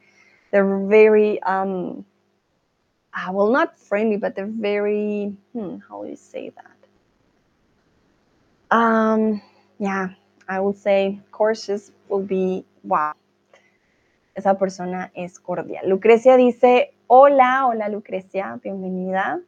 they're 0.51 0.79
very 0.87 1.41
um 1.43 2.05
uh, 3.13 3.31
well 3.31 3.51
not 3.51 3.77
friendly 3.79 4.17
but 4.17 4.35
they're 4.35 4.45
very 4.47 5.35
hmm, 5.53 5.77
how 5.87 6.03
do 6.03 6.09
you 6.09 6.15
say 6.15 6.51
that? 6.51 6.77
Um 8.75 9.41
yeah 9.79 10.09
i 10.47 10.59
would 10.59 10.77
say 10.77 11.19
courses 11.31 11.91
will 12.09 12.23
be 12.23 12.65
wow 12.83 13.13
esa 14.35 14.53
persona 14.55 15.11
es 15.15 15.39
cordial. 15.39 15.87
Lucrecia 15.89 16.37
dice 16.37 16.93
hola 17.07 17.65
hola 17.67 17.89
lucrecia 17.89 18.59
bienvenida 18.61 19.41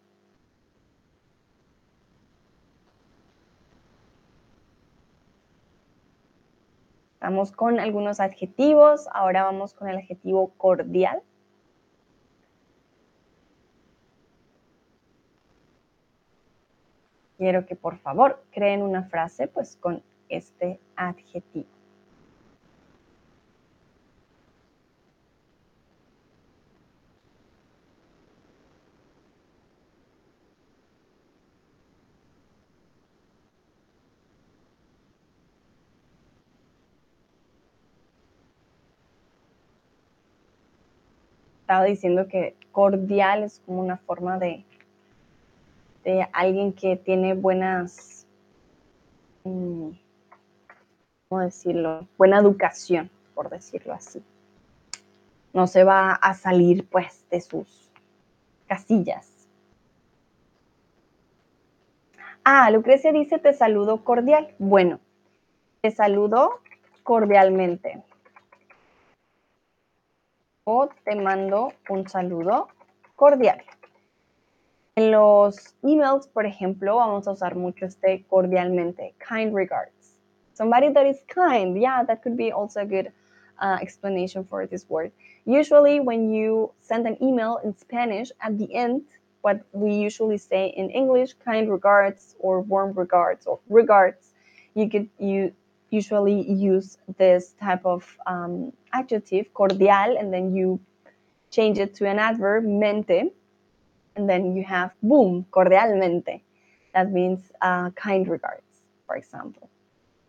Estamos 7.19 7.51
con 7.51 7.81
algunos 7.81 8.21
adjetivos. 8.21 9.09
Ahora 9.13 9.43
vamos 9.43 9.73
con 9.73 9.89
el 9.89 9.97
adjetivo 9.97 10.53
cordial. 10.55 11.21
Quiero 17.37 17.65
que 17.65 17.75
por 17.75 17.97
favor 17.97 18.41
creen 18.51 18.81
una 18.81 19.03
frase 19.03 19.49
pues 19.49 19.75
con 19.75 20.01
este 20.29 20.79
adjetivo. 20.95 21.67
Estaba 41.69 41.85
diciendo 41.85 42.27
que 42.27 42.55
cordial 42.71 43.43
es 43.43 43.61
como 43.63 43.81
una 43.83 43.97
forma 43.97 44.39
de, 44.39 44.65
de 46.03 46.27
alguien 46.33 46.73
que 46.73 46.95
tiene 46.95 47.35
buenas, 47.35 48.25
mm, 49.43 49.89
¿cómo 51.27 51.41
decirlo? 51.41 52.07
Buena 52.17 52.39
educación, 52.39 53.11
por 53.35 53.51
decirlo 53.51 53.93
así. 53.93 54.23
No 55.53 55.67
se 55.67 55.83
va 55.83 56.13
a 56.13 56.33
salir 56.33 56.87
pues 56.89 57.23
de 57.29 57.39
sus 57.39 57.91
casillas. 58.65 59.47
Ah, 62.43 62.71
Lucrecia 62.71 63.11
dice, 63.11 63.37
te 63.37 63.53
saludo 63.53 64.03
cordial. 64.03 64.55
Bueno, 64.57 64.99
te 65.81 65.91
saludo 65.91 66.61
cordialmente 67.03 68.01
o 70.69 70.87
te 71.03 71.15
mando 71.15 71.73
un 71.89 72.07
saludo 72.07 72.67
cordial. 73.15 73.59
En 74.95 75.11
los 75.11 75.75
emails, 75.81 76.27
por 76.27 76.45
ejemplo, 76.45 76.97
vamos 76.97 77.27
a 77.27 77.31
usar 77.31 77.55
mucho 77.55 77.85
este 77.85 78.23
cordialmente, 78.29 79.15
kind 79.17 79.55
regards. 79.55 80.19
Somebody 80.53 80.93
that 80.93 81.07
is 81.07 81.23
kind, 81.27 81.75
yeah, 81.75 82.03
that 82.03 82.21
could 82.21 82.37
be 82.37 82.51
also 82.51 82.81
a 82.81 82.85
good 82.85 83.11
uh, 83.59 83.77
explanation 83.81 84.43
for 84.43 84.67
this 84.67 84.87
word. 84.89 85.11
Usually, 85.45 85.99
when 85.99 86.31
you 86.31 86.71
send 86.81 87.07
an 87.07 87.17
email 87.21 87.59
in 87.63 87.75
Spanish, 87.75 88.31
at 88.41 88.57
the 88.57 88.67
end, 88.75 89.03
what 89.41 89.61
we 89.71 89.93
usually 89.93 90.37
say 90.37 90.67
in 90.75 90.89
English, 90.91 91.33
kind 91.43 91.71
regards 91.71 92.35
or 92.39 92.61
warm 92.61 92.93
regards 92.93 93.47
or 93.47 93.59
regards, 93.69 94.33
you 94.75 94.89
could 94.89 95.09
you 95.17 95.51
usually 95.91 96.49
use 96.51 96.97
this 97.17 97.53
type 97.59 97.85
of 97.85 98.05
um, 98.27 98.71
adjective, 98.93 99.53
cordial, 99.53 100.17
and 100.17 100.33
then 100.33 100.55
you 100.55 100.79
change 101.51 101.79
it 101.79 101.95
to 101.95 102.07
an 102.07 102.19
adverb, 102.19 102.63
mente, 102.63 103.31
and 104.15 104.29
then 104.29 104.55
you 104.55 104.63
have 104.63 104.91
boom, 105.01 105.45
cordialmente. 105.51 106.41
That 106.93 107.11
means 107.11 107.51
uh, 107.61 107.91
kind 107.91 108.27
regards, 108.27 108.63
for 109.05 109.15
example. 109.15 109.69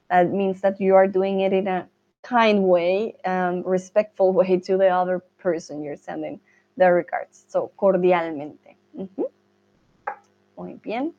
That 0.09 0.31
means 0.31 0.61
that 0.63 0.81
you 0.81 0.95
are 0.95 1.07
doing 1.07 1.41
it 1.41 1.53
in 1.53 1.67
a 1.69 1.89
kind 2.23 2.65
way, 2.65 3.17
um, 3.25 3.63
respectful 3.63 4.33
way 4.41 4.59
to 4.59 4.77
the 4.77 4.89
other 4.89 5.21
person 5.39 5.83
you're 5.83 5.97
sending 5.97 6.41
the 6.77 6.91
regards. 6.91 7.45
So, 7.49 7.71
cordialmente. 7.77 8.77
Uh 8.99 9.07
-huh. 9.17 9.31
Muy 10.57 10.75
bien. 10.83 11.15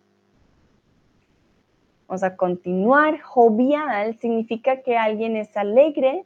Vamos 2.11 2.23
a 2.23 2.35
continuar. 2.35 3.21
Jovial 3.21 4.17
significa 4.17 4.81
que 4.81 4.97
alguien 4.97 5.37
es 5.37 5.55
alegre, 5.55 6.25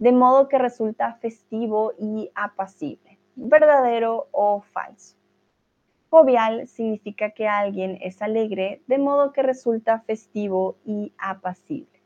de 0.00 0.10
modo 0.10 0.48
que 0.48 0.58
resulta 0.58 1.14
festivo 1.22 1.92
y 2.00 2.32
apacible. 2.34 3.16
¿Verdadero 3.36 4.26
o 4.32 4.60
falso? 4.60 5.16
Jovial 6.08 6.66
significa 6.66 7.30
que 7.30 7.46
alguien 7.46 7.96
es 8.02 8.20
alegre, 8.20 8.82
de 8.88 8.98
modo 8.98 9.32
que 9.32 9.42
resulta 9.42 10.00
festivo 10.00 10.78
y 10.84 11.12
apacible. 11.16 11.99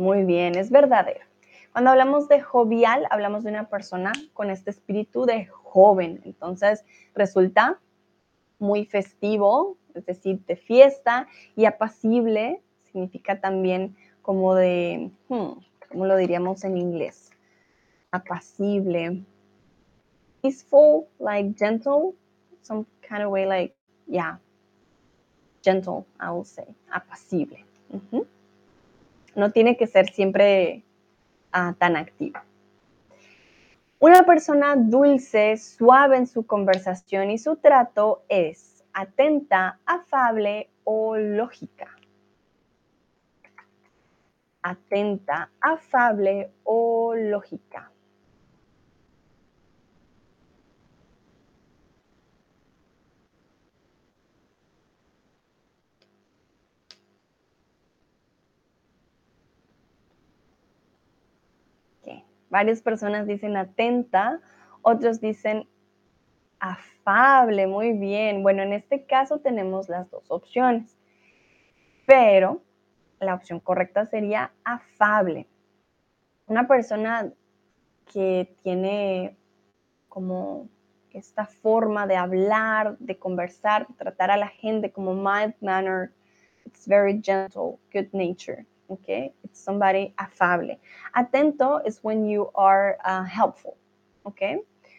Muy 0.00 0.24
bien, 0.24 0.56
es 0.56 0.70
verdadero. 0.70 1.20
Cuando 1.72 1.90
hablamos 1.90 2.26
de 2.26 2.40
jovial, 2.40 3.06
hablamos 3.10 3.44
de 3.44 3.50
una 3.50 3.68
persona 3.68 4.12
con 4.32 4.48
este 4.48 4.70
espíritu 4.70 5.26
de 5.26 5.44
joven. 5.44 6.22
Entonces, 6.24 6.86
resulta 7.14 7.78
muy 8.58 8.86
festivo, 8.86 9.76
es 9.94 10.06
decir, 10.06 10.42
de 10.46 10.56
fiesta, 10.56 11.28
y 11.54 11.66
apacible 11.66 12.62
significa 12.84 13.42
también 13.42 13.94
como 14.22 14.54
de, 14.54 15.10
hmm, 15.28 15.50
¿cómo 15.90 16.06
lo 16.06 16.16
diríamos 16.16 16.64
en 16.64 16.78
inglés? 16.78 17.28
Apacible. 18.10 19.22
Peaceful, 20.40 21.08
like 21.18 21.52
gentle, 21.58 22.14
some 22.62 22.86
kind 23.06 23.20
of 23.22 23.30
way 23.30 23.44
like, 23.44 23.74
yeah, 24.06 24.38
gentle, 25.62 26.06
I 26.18 26.30
will 26.30 26.46
say, 26.46 26.74
apacible. 26.90 27.62
No 29.34 29.52
tiene 29.52 29.76
que 29.76 29.86
ser 29.86 30.10
siempre 30.10 30.82
uh, 31.54 31.72
tan 31.74 31.96
activo. 31.96 32.40
Una 33.98 34.24
persona 34.24 34.76
dulce, 34.76 35.56
suave 35.58 36.16
en 36.16 36.26
su 36.26 36.46
conversación 36.46 37.30
y 37.30 37.38
su 37.38 37.56
trato 37.56 38.22
es 38.28 38.82
atenta, 38.94 39.78
afable 39.84 40.70
o 40.84 41.16
lógica. 41.16 41.88
Atenta, 44.62 45.50
afable 45.60 46.50
o 46.64 47.14
lógica. 47.14 47.90
Varias 62.50 62.82
personas 62.82 63.28
dicen 63.28 63.56
atenta, 63.56 64.40
otros 64.82 65.20
dicen 65.20 65.68
afable, 66.58 67.68
muy 67.68 67.92
bien. 67.92 68.42
Bueno, 68.42 68.62
en 68.62 68.72
este 68.72 69.06
caso 69.06 69.38
tenemos 69.38 69.88
las 69.88 70.10
dos 70.10 70.30
opciones, 70.30 70.98
pero 72.06 72.60
la 73.20 73.34
opción 73.34 73.60
correcta 73.60 74.04
sería 74.06 74.52
afable. 74.64 75.46
Una 76.46 76.66
persona 76.66 77.32
que 78.12 78.52
tiene 78.62 79.36
como 80.08 80.68
esta 81.12 81.46
forma 81.46 82.08
de 82.08 82.16
hablar, 82.16 82.96
de 82.98 83.16
conversar, 83.16 83.86
de 83.86 83.94
tratar 83.94 84.32
a 84.32 84.36
la 84.36 84.48
gente 84.48 84.90
como 84.90 85.14
mild 85.14 85.54
manner, 85.60 86.12
it's 86.66 86.86
very 86.86 87.20
gentle, 87.22 87.78
good 87.92 88.08
nature 88.12 88.66
okay? 88.90 89.32
It's 89.44 89.60
somebody 89.60 90.12
afable. 90.18 90.76
Atento 91.16 91.86
is 91.86 92.00
when 92.02 92.24
you 92.24 92.50
are 92.54 92.98
uh, 93.04 93.24
helpful, 93.24 93.76
okay? 94.26 94.58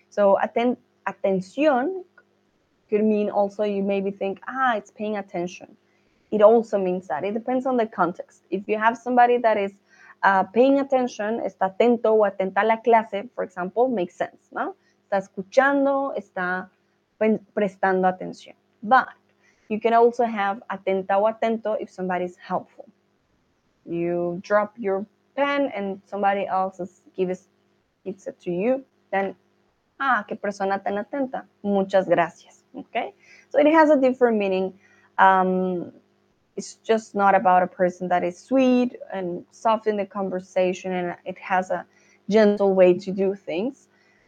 So 0.10 0.38
aten 0.41 0.77
atención 1.08 2.04
could 2.89 3.04
mean 3.04 3.30
also 3.30 3.63
you 3.63 3.84
maybe 3.84 4.12
think, 4.12 4.39
ah, 4.47 4.75
it's 4.75 4.91
paying 4.91 5.17
attention. 5.17 5.77
It 6.32 6.41
also 6.41 6.77
means 6.77 7.08
that. 7.08 7.23
It 7.23 7.34
depends 7.34 7.65
on 7.65 7.77
the 7.77 7.86
context. 7.86 8.43
If 8.49 8.67
you 8.67 8.77
have 8.77 8.97
somebody 8.97 9.38
that 9.39 9.58
is 9.58 9.71
uh, 10.23 10.43
paying 10.43 10.80
attention, 10.80 11.41
está 11.41 11.75
atento 11.75 12.06
o 12.06 12.23
atenta 12.23 12.62
a 12.62 12.65
la 12.65 12.77
clase, 12.77 13.30
for 13.36 13.43
example, 13.43 13.88
makes 13.88 14.15
sense, 14.15 14.49
¿no? 14.51 14.75
Está 15.06 15.17
escuchando, 15.17 16.13
está 16.15 16.69
prestando 17.54 18.08
atención. 18.08 18.56
But 18.84 19.10
you 19.69 19.80
can 19.80 19.93
also 19.93 20.23
have 20.23 20.62
atenta 20.69 21.17
o 21.17 21.27
atento 21.27 21.77
if 21.80 21.89
somebody 21.89 22.25
is 22.25 22.38
helpful 22.38 22.90
you 23.86 24.39
drop 24.44 24.74
your 24.78 25.06
pen 25.36 25.72
and 25.76 26.02
somebody 26.06 26.46
else 26.48 26.80
gives, 27.15 27.48
gives 28.06 28.28
it 28.28 28.39
to 28.41 28.52
you, 28.52 28.84
then, 29.12 29.36
ah, 30.00 30.26
qué 30.28 30.39
persona 30.39 30.80
tan 30.80 30.98
atenta. 30.98 31.46
Muchas 31.63 32.08
gracias. 32.08 32.63
Okay? 32.76 33.13
So 33.50 33.60
it 33.60 33.67
has 33.67 33.89
a 33.89 34.00
different 34.00 34.38
meaning. 34.38 34.74
Um, 35.17 35.91
it's 36.56 36.76
just 36.76 37.15
not 37.15 37.34
about 37.36 37.63
a 37.63 37.67
person 37.67 38.08
that 38.10 38.24
is 38.24 38.38
sweet 38.38 38.96
and 39.13 39.46
soft 39.52 39.88
in 39.88 39.98
the 39.98 40.06
conversation 40.06 40.91
and 40.91 41.15
it 41.26 41.38
has 41.38 41.72
a 41.72 41.86
gentle 42.30 42.74
way 42.74 42.94
to 42.94 43.12
do 43.12 43.36
things. 43.36 43.88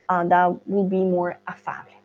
Uh, 0.09 0.25
that 0.27 0.67
will 0.67 0.83
be 0.83 0.97
more 0.97 1.39
affable. 1.47 2.02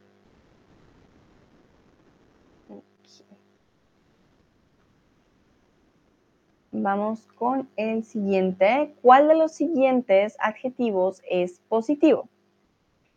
Vamos 6.81 7.27
con 7.35 7.69
el 7.77 8.05
siguiente. 8.05 8.95
¿Cuál 9.03 9.27
de 9.27 9.35
los 9.35 9.53
siguientes 9.53 10.37
adjetivos 10.39 11.21
es 11.29 11.61
positivo? 11.69 12.29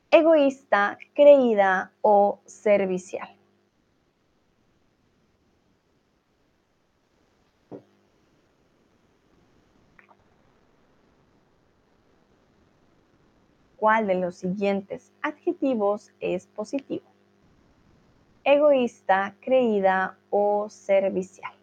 Egoísta, 0.10 0.98
creída 1.14 1.92
o 2.02 2.40
servicial. 2.46 3.30
¿Cuál 13.78 14.08
de 14.08 14.16
los 14.16 14.38
siguientes 14.38 15.12
adjetivos 15.22 16.12
es 16.20 16.48
positivo? 16.48 17.06
Egoísta, 18.44 19.36
creída 19.40 20.18
o 20.32 20.68
servicial. 20.68 21.61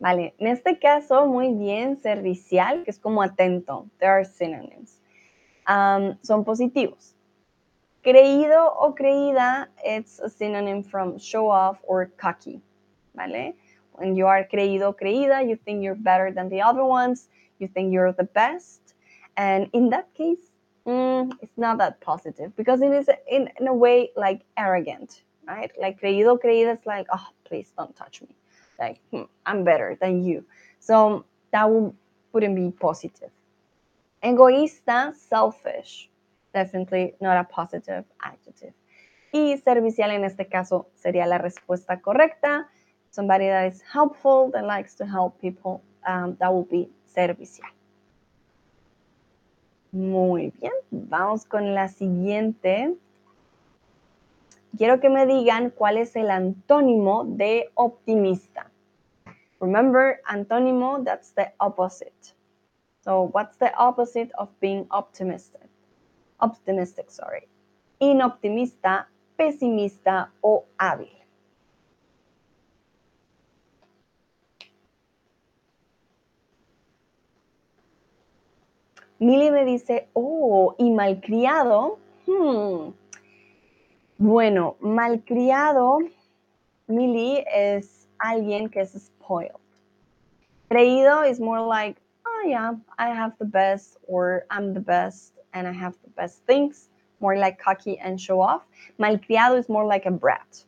Vale, 0.00 0.34
en 0.38 0.46
este 0.46 0.78
caso, 0.78 1.26
muy 1.26 1.54
bien, 1.54 1.96
servicial, 1.96 2.84
que 2.84 2.90
es 2.90 2.98
como 2.98 3.20
atento. 3.20 3.86
There 3.98 4.12
are 4.12 4.24
synonyms. 4.24 5.00
Um, 5.66 6.16
son 6.22 6.44
positivos. 6.44 7.14
Creído 8.02 8.72
o 8.78 8.94
creída, 8.94 9.68
it's 9.84 10.20
a 10.20 10.30
synonym 10.30 10.84
from 10.84 11.18
show 11.18 11.50
off 11.50 11.78
or 11.82 12.06
cocky. 12.16 12.62
¿Vale? 13.14 13.56
When 13.94 14.14
you 14.14 14.28
are 14.28 14.46
creído 14.46 14.90
o 14.90 14.92
creída, 14.94 15.42
you 15.42 15.56
think 15.56 15.82
you're 15.82 15.96
better 15.96 16.32
than 16.32 16.48
the 16.48 16.62
other 16.62 16.84
ones, 16.84 17.28
you 17.58 17.66
think 17.66 17.92
you're 17.92 18.12
the 18.12 18.24
best. 18.24 18.94
And 19.36 19.68
in 19.72 19.90
that 19.90 20.14
case, 20.14 20.52
mm, 20.86 21.32
it's 21.42 21.58
not 21.58 21.78
that 21.78 22.00
positive 22.00 22.54
because 22.54 22.80
it 22.82 22.92
is 22.92 23.10
in, 23.28 23.50
in 23.58 23.66
a 23.66 23.74
way 23.74 24.10
like 24.16 24.42
arrogant, 24.56 25.22
right? 25.46 25.72
Like 25.78 26.00
creído, 26.00 26.38
creída 26.40 26.78
is 26.78 26.86
like, 26.86 27.08
oh, 27.12 27.26
please 27.44 27.72
don't 27.76 27.94
touch 27.96 28.22
me. 28.22 28.36
Like, 28.78 29.00
hmm, 29.10 29.22
I'm 29.44 29.64
better 29.64 29.96
than 30.00 30.24
you. 30.24 30.44
So 30.78 31.24
that 31.52 31.68
wouldn't 32.32 32.56
be 32.56 32.70
positive. 32.70 33.30
Egoísta, 34.22 35.14
selfish. 35.14 36.08
Definitely 36.54 37.14
not 37.20 37.36
a 37.36 37.44
positive 37.44 38.04
adjective. 38.20 38.74
Y 39.32 39.58
servicial 39.58 40.10
en 40.10 40.24
este 40.24 40.48
caso 40.48 40.88
sería 40.96 41.26
la 41.26 41.38
respuesta 41.38 42.00
correcta. 42.00 42.68
Somebody 43.10 43.46
that 43.46 43.72
is 43.72 43.82
helpful, 43.82 44.50
that 44.52 44.64
likes 44.64 44.94
to 44.96 45.06
help 45.06 45.40
people, 45.40 45.82
um, 46.06 46.36
that 46.40 46.52
will 46.52 46.66
be 46.70 46.88
servicial. 47.06 47.66
Muy 49.92 50.52
bien, 50.60 50.72
vamos 50.90 51.44
con 51.44 51.74
la 51.74 51.88
siguiente. 51.88 52.94
Quiero 54.76 55.00
que 55.00 55.08
me 55.08 55.26
digan 55.26 55.70
cuál 55.70 55.96
es 55.96 56.14
el 56.14 56.30
antónimo 56.30 57.24
de 57.24 57.70
optimista. 57.74 58.67
Remember, 59.60 60.20
antónimo, 60.30 61.04
that's 61.04 61.30
the 61.32 61.50
opposite. 61.58 62.32
So, 63.02 63.30
what's 63.32 63.56
the 63.56 63.74
opposite 63.76 64.30
of 64.38 64.48
being 64.60 64.86
optimistic? 64.90 65.68
Optimistic, 66.40 67.10
sorry. 67.10 67.48
Inoptimista, 68.00 69.06
pesimista 69.38 70.28
o 70.42 70.64
hábil. 70.78 71.18
Milly 79.20 79.50
me 79.50 79.64
dice, 79.64 80.08
oh, 80.12 80.76
y 80.78 80.90
malcriado. 80.90 81.98
Hmm. 82.26 82.92
Bueno, 84.18 84.76
malcriado, 84.80 85.98
Milly 86.86 87.44
es 87.52 87.97
alguien 88.18 88.70
que 88.70 88.82
es 88.82 88.92
spoiled. 88.92 89.60
Creído 90.70 91.28
is 91.28 91.40
more 91.40 91.60
like, 91.60 91.96
oh 92.26 92.44
yeah, 92.46 92.72
I 92.98 93.08
have 93.08 93.32
the 93.38 93.44
best 93.44 93.96
or 94.06 94.44
I'm 94.50 94.74
the 94.74 94.80
best 94.80 95.32
and 95.54 95.66
I 95.66 95.72
have 95.72 95.94
the 96.04 96.10
best 96.10 96.44
things. 96.46 96.88
More 97.20 97.36
like 97.36 97.58
cocky 97.58 97.98
and 97.98 98.20
show 98.20 98.40
off. 98.40 98.62
Malcriado 98.98 99.58
is 99.58 99.68
more 99.68 99.84
like 99.84 100.06
a 100.06 100.10
brat. 100.10 100.64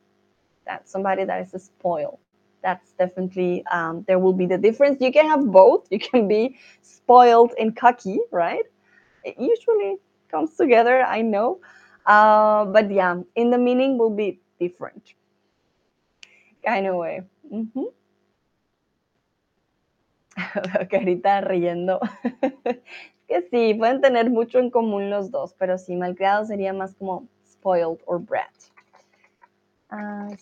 That's 0.67 0.91
somebody 0.91 1.25
that 1.25 1.43
is 1.43 1.63
spoiled 1.63 2.19
that's 2.63 2.93
definitely 2.93 3.65
um, 3.71 4.05
there 4.07 4.19
will 4.19 4.33
be 4.33 4.47
the 4.47 4.59
difference 4.59 5.01
you 5.01 5.13
can 5.13 5.27
have 5.27 5.51
both 5.51 5.87
you 5.91 5.99
can 5.99 6.29
be 6.29 6.57
spoiled 6.83 7.53
and 7.59 7.77
cocky 7.77 8.19
right 8.31 8.65
it 9.25 9.35
usually 9.39 9.97
comes 10.31 10.55
together 10.57 11.03
i 11.03 11.21
know 11.21 11.61
uh, 12.07 12.65
but 12.67 12.91
yeah 12.91 13.17
in 13.37 13.51
the 13.51 13.59
meaning 13.59 13.99
will 13.99 14.15
be 14.15 14.41
different 14.59 15.15
kind 16.62 16.87
of 16.87 16.96
way 16.96 17.23
carita 20.88 21.40
riendo. 21.40 22.01
Que 23.29 23.42
sí 23.42 23.75
pueden 23.75 24.01
tener 24.01 24.29
mucho 24.29 24.59
en 24.59 24.70
común 24.70 25.09
los 25.09 25.31
dos 25.31 25.55
pero 25.55 25.79
sí 25.79 25.94
malcriado 25.94 26.44
sería 26.44 26.73
más 26.73 26.96
como 26.96 27.29
spoiled 27.46 28.01
or 28.07 28.18
brat. 28.18 28.51
Uh, 29.92 30.35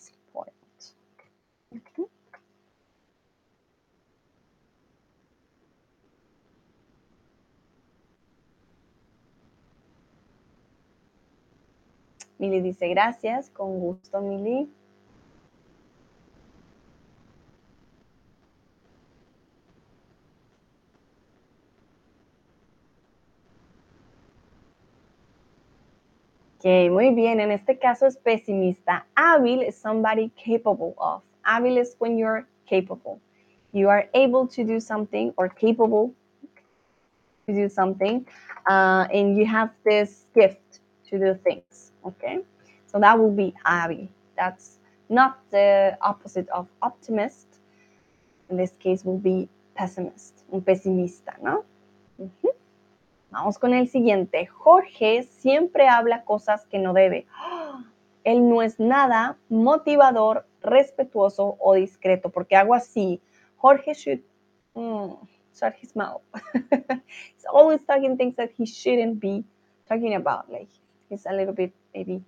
Mili 12.39 12.61
dice 12.61 12.87
gracias, 12.87 13.49
con 13.49 13.79
gusto 13.79 14.21
Mili. 14.21 14.71
Ok, 26.61 26.91
muy 26.91 27.15
bien. 27.15 27.39
En 27.39 27.51
este 27.51 27.79
caso 27.79 28.05
es 28.05 28.17
pesimista. 28.17 29.05
Hábil 29.15 29.63
is 29.63 29.77
somebody 29.77 30.29
capable 30.31 30.93
of. 30.97 31.23
Hábil 31.41 31.77
is 31.77 31.95
when 31.99 32.17
you're 32.17 32.45
capable. 32.65 33.21
You 33.71 33.87
are 33.87 34.09
able 34.13 34.45
to 34.47 34.65
do 34.65 34.81
something 34.81 35.31
or 35.37 35.47
capable 35.47 36.13
to 37.47 37.53
do 37.53 37.69
something, 37.69 38.27
uh, 38.67 39.07
and 39.13 39.37
you 39.37 39.45
have 39.45 39.69
this 39.85 40.25
gift 40.35 40.81
to 41.09 41.17
do 41.17 41.33
things. 41.45 41.93
Okay, 42.05 42.39
so 42.87 42.99
that 42.99 43.17
will 43.17 43.31
be 43.31 43.53
hábil. 43.65 44.09
That's 44.35 44.79
not 45.07 45.39
the 45.51 45.97
opposite 46.01 46.49
of 46.49 46.67
optimist. 46.81 47.47
In 48.49 48.57
this 48.57 48.73
case, 48.79 49.05
will 49.05 49.17
be 49.17 49.47
pessimist, 49.77 50.43
un 50.51 50.61
pesimista, 50.61 51.41
¿no? 51.41 51.63
Vamos 53.31 53.59
con 53.59 53.73
el 53.73 53.87
siguiente. 53.87 54.47
Jorge 54.47 55.23
siempre 55.23 55.87
habla 55.87 56.23
cosas 56.23 56.65
que 56.65 56.79
no 56.79 56.93
debe. 56.93 57.27
Él 58.23 58.49
no 58.49 58.61
es 58.61 58.79
nada 58.79 59.37
motivador, 59.49 60.45
respetuoso 60.61 61.55
o 61.59 61.73
discreto, 61.75 62.29
porque 62.29 62.55
hago 62.55 62.73
así. 62.73 63.21
Jorge 63.57 63.93
should 63.93 64.21
mm, 64.73 65.15
shut 65.53 65.75
his 65.81 65.95
mouth. 65.95 66.21
he's 67.33 67.45
always 67.51 67.85
talking 67.85 68.17
things 68.17 68.35
that 68.35 68.49
he 68.57 68.65
shouldn't 68.65 69.19
be 69.19 69.43
talking 69.87 70.15
about. 70.15 70.49
Like 70.49 70.69
he's 71.09 71.25
a 71.25 71.33
little 71.33 71.53
bit 71.53 71.73
maybe 71.93 72.23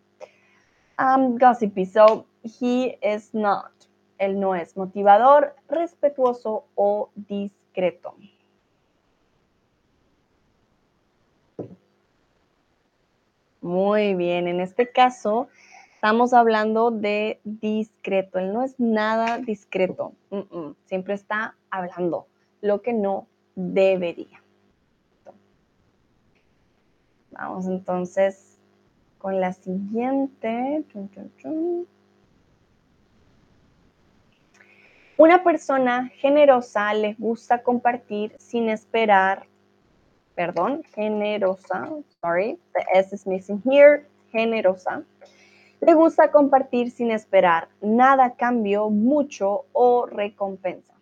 um, 1.00 1.38
gossipy. 1.38 1.86
So 1.86 2.26
he 2.44 2.98
is 3.02 3.34
not. 3.34 3.72
Él 4.20 4.40
no 4.40 4.54
es 4.54 4.78
motivador, 4.78 5.56
respetuoso 5.68 6.66
o 6.76 7.10
discreto. 7.16 8.16
Muy 13.62 14.16
bien, 14.16 14.48
en 14.48 14.60
este 14.60 14.92
caso 14.92 15.48
estamos 15.94 16.34
hablando 16.34 16.90
de 16.90 17.40
discreto. 17.44 18.40
Él 18.40 18.52
no 18.54 18.64
es 18.64 18.80
nada 18.80 19.38
discreto. 19.38 20.14
Siempre 20.86 21.14
está 21.14 21.56
hablando 21.70 22.28
lo 22.62 22.82
que 22.82 22.92
no 22.92 23.28
debería. 23.56 24.42
Vamos 27.30 27.68
entonces 27.68 28.58
con 29.20 29.40
la 29.40 29.54
siguiente. 29.54 30.84
Una 35.18 35.44
persona 35.44 36.10
generosa 36.16 36.92
le 36.96 37.14
gusta 37.14 37.62
compartir 37.62 38.36
sin 38.40 38.70
esperar 38.70 39.46
perdón, 40.42 40.82
generosa, 40.96 42.04
sorry, 42.20 42.58
the 42.74 42.84
S 42.96 43.14
is 43.14 43.28
missing 43.28 43.62
here, 43.64 44.08
generosa. 44.34 45.06
Le 45.82 45.94
gusta 45.94 46.32
compartir 46.32 46.92
sin 46.92 47.12
esperar 47.12 47.68
nada 47.80 48.36
cambio, 48.36 48.90
mucho 48.90 49.66
o 49.72 50.08
recompensa. 50.08 50.96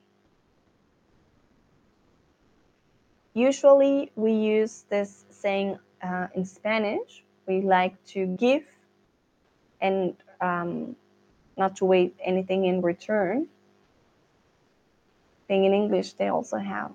Usually 3.34 4.12
we 4.17 4.34
use 4.34 4.84
this 4.89 5.23
saying 5.30 5.80
uh, 6.04 6.28
in 6.36 6.43
Spanish. 6.43 7.23
We 7.47 7.62
like 7.62 7.95
to 8.08 8.25
give 8.25 8.65
and 9.80 10.15
um, 10.41 10.97
not 11.56 11.78
to 11.78 11.86
wait 11.86 12.13
anything 12.19 12.65
in 12.65 12.82
return. 12.82 13.47
I 13.47 15.41
think 15.47 15.65
in 15.65 15.73
English 15.73 16.13
they 16.13 16.28
also 16.28 16.58
have 16.58 16.91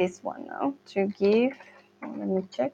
this 0.00 0.24
one 0.24 0.46
now 0.46 0.72
to 0.86 1.06
give. 1.18 1.52
Let 2.00 2.26
me 2.26 2.42
check. 2.50 2.72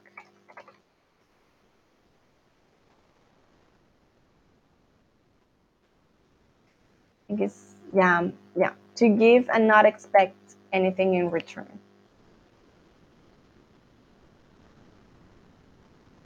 I 7.29 7.35
guess, 7.35 7.75
yeah, 7.93 8.29
yeah. 8.57 8.75
To 8.95 9.09
give 9.09 9.51
and 9.53 9.67
not 9.67 9.85
expect 9.87 10.37
anything 10.73 11.15
in 11.15 11.31
return. 11.31 11.81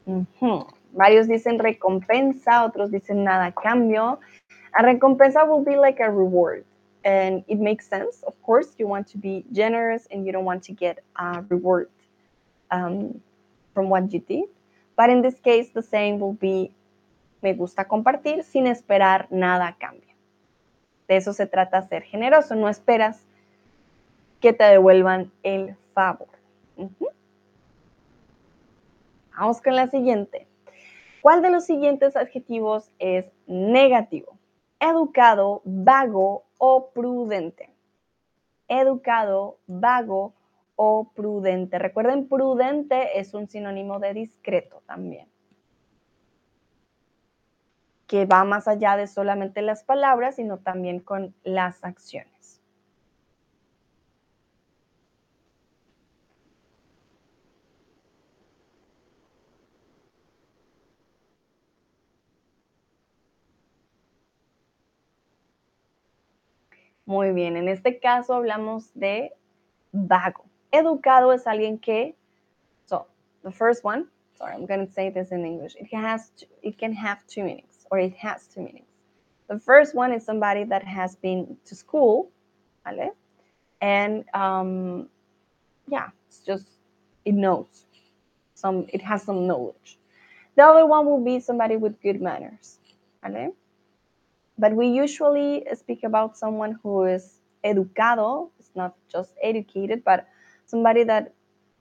Uh 0.05 0.25
-huh. 0.39 0.69
Varios 0.93 1.27
dicen 1.27 1.57
recompensa, 1.57 2.63
otros 2.63 2.91
dicen 2.91 3.23
nada 3.23 3.51
cambio. 3.51 4.19
A 4.73 4.83
recompensa 4.83 5.47
will 5.49 5.63
be 5.65 5.75
like 5.75 6.03
a 6.03 6.09
reward 6.09 6.63
and 7.03 7.43
it 7.47 7.59
makes 7.59 7.87
sense. 7.87 8.23
Of 8.23 8.41
course, 8.43 8.75
you 8.77 8.87
want 8.87 9.07
to 9.07 9.17
be 9.17 9.45
generous 9.51 10.07
and 10.11 10.25
you 10.25 10.31
don't 10.31 10.45
want 10.45 10.63
to 10.63 10.73
get 10.73 11.03
a 11.15 11.41
reward 11.49 11.89
um, 12.69 13.21
from 13.73 13.89
what 13.89 14.11
you 14.11 14.19
did. 14.19 14.45
But 14.95 15.09
in 15.09 15.21
this 15.21 15.39
case, 15.39 15.69
the 15.73 15.81
saying 15.81 16.19
will 16.19 16.33
be, 16.33 16.71
me 17.41 17.53
gusta 17.53 17.85
compartir 17.85 18.43
sin 18.43 18.67
esperar 18.67 19.31
nada 19.31 19.67
a 19.67 19.73
cambio. 19.73 20.09
De 21.07 21.17
eso 21.17 21.33
se 21.33 21.45
trata 21.45 21.81
ser 21.87 22.03
generoso, 22.03 22.55
no 22.55 22.69
esperas 22.69 23.19
que 24.39 24.53
te 24.53 24.63
devuelvan 24.63 25.31
el 25.43 25.75
favor. 25.93 26.29
Vamos 29.37 29.61
con 29.61 29.75
la 29.75 29.87
siguiente. 29.87 30.47
¿Cuál 31.21 31.41
de 31.41 31.49
los 31.49 31.65
siguientes 31.65 32.15
adjetivos 32.15 32.91
es 32.99 33.25
negativo? 33.47 34.37
Educado, 34.83 35.61
vago 35.63 36.45
o 36.57 36.89
prudente. 36.91 37.69
Educado, 38.67 39.59
vago 39.67 40.33
o 40.75 41.11
prudente. 41.13 41.77
Recuerden, 41.77 42.27
prudente 42.27 43.19
es 43.19 43.35
un 43.35 43.47
sinónimo 43.47 43.99
de 43.99 44.15
discreto 44.15 44.81
también. 44.87 45.27
Que 48.07 48.25
va 48.25 48.43
más 48.43 48.67
allá 48.67 48.97
de 48.97 49.05
solamente 49.05 49.61
las 49.61 49.83
palabras, 49.83 50.37
sino 50.37 50.57
también 50.57 50.99
con 50.99 51.35
las 51.43 51.83
acciones. 51.83 52.30
Muy 67.11 67.33
bien, 67.33 67.57
en 67.57 67.67
este 67.67 67.99
caso 67.99 68.33
hablamos 68.33 68.93
de 68.93 69.33
vago. 69.91 70.45
Educado 70.71 71.33
es 71.33 71.45
alguien 71.45 71.77
que, 71.77 72.15
so 72.85 73.05
the 73.43 73.51
first 73.51 73.83
one, 73.83 74.05
sorry, 74.37 74.53
I'm 74.53 74.65
going 74.65 74.87
to 74.87 74.93
say 74.93 75.09
this 75.09 75.33
in 75.33 75.45
English. 75.45 75.75
It 75.75 75.93
has, 75.93 76.31
it 76.63 76.77
can 76.77 76.93
have 76.93 77.17
two 77.27 77.43
meanings, 77.43 77.85
or 77.91 77.99
it 77.99 78.15
has 78.15 78.47
two 78.47 78.61
meanings. 78.61 78.87
The 79.49 79.59
first 79.59 79.93
one 79.93 80.13
is 80.13 80.23
somebody 80.23 80.63
that 80.63 80.85
has 80.85 81.17
been 81.17 81.57
to 81.65 81.75
school, 81.75 82.31
¿vale? 82.85 83.11
And 83.81 84.23
um, 84.33 85.09
yeah, 85.89 86.11
it's 86.29 86.39
just 86.39 86.65
it 87.25 87.33
knows 87.33 87.87
some, 88.53 88.85
it 88.87 89.01
has 89.01 89.23
some 89.23 89.47
knowledge. 89.47 89.99
The 90.55 90.63
other 90.63 90.85
one 90.85 91.05
will 91.05 91.21
be 91.21 91.41
somebody 91.41 91.75
with 91.75 92.01
good 92.01 92.21
manners, 92.21 92.79
¿vale? 93.21 93.51
But 94.57 94.73
we 94.73 94.87
usually 94.87 95.65
speak 95.73 96.03
about 96.03 96.37
someone 96.37 96.77
who 96.83 97.05
is 97.05 97.39
educado, 97.63 98.49
it's 98.59 98.71
not 98.75 98.95
just 99.11 99.33
educated, 99.41 100.03
but 100.03 100.27
somebody 100.65 101.03
that 101.03 101.33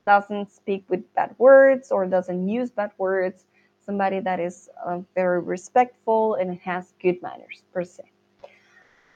doesn't 0.07 0.51
speak 0.51 0.85
with 0.89 1.03
bad 1.15 1.35
words 1.39 1.91
or 1.91 2.07
doesn't 2.07 2.49
use 2.49 2.71
bad 2.71 2.93
words, 2.99 3.45
somebody 3.81 4.21
that 4.21 4.41
is 4.41 4.69
uh, 4.85 5.01
very 5.15 5.41
respectful 5.41 6.35
and 6.35 6.59
has 6.61 6.95
good 7.01 7.21
manners 7.23 7.63
per 7.73 7.85
se. 7.85 8.05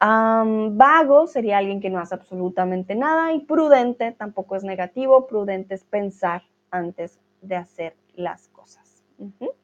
Um, 0.01 0.77
vago 0.77 1.27
sería 1.27 1.59
alguien 1.59 1.81
que 1.81 1.89
no 1.89 1.99
hace 1.99 2.15
absolutamente 2.15 2.95
nada 2.95 3.33
y 3.33 3.41
prudente 3.41 4.13
tampoco 4.13 4.55
es 4.57 4.63
negativo, 4.65 5.27
prudente 5.27 5.75
es 5.75 5.85
pensar 5.85 6.43
antes 6.71 7.19
de 7.41 7.57
hacer 7.57 7.97
las 8.15 8.49
cosas. 8.49 9.03
Uh 9.19 9.31
-huh. 9.41 9.55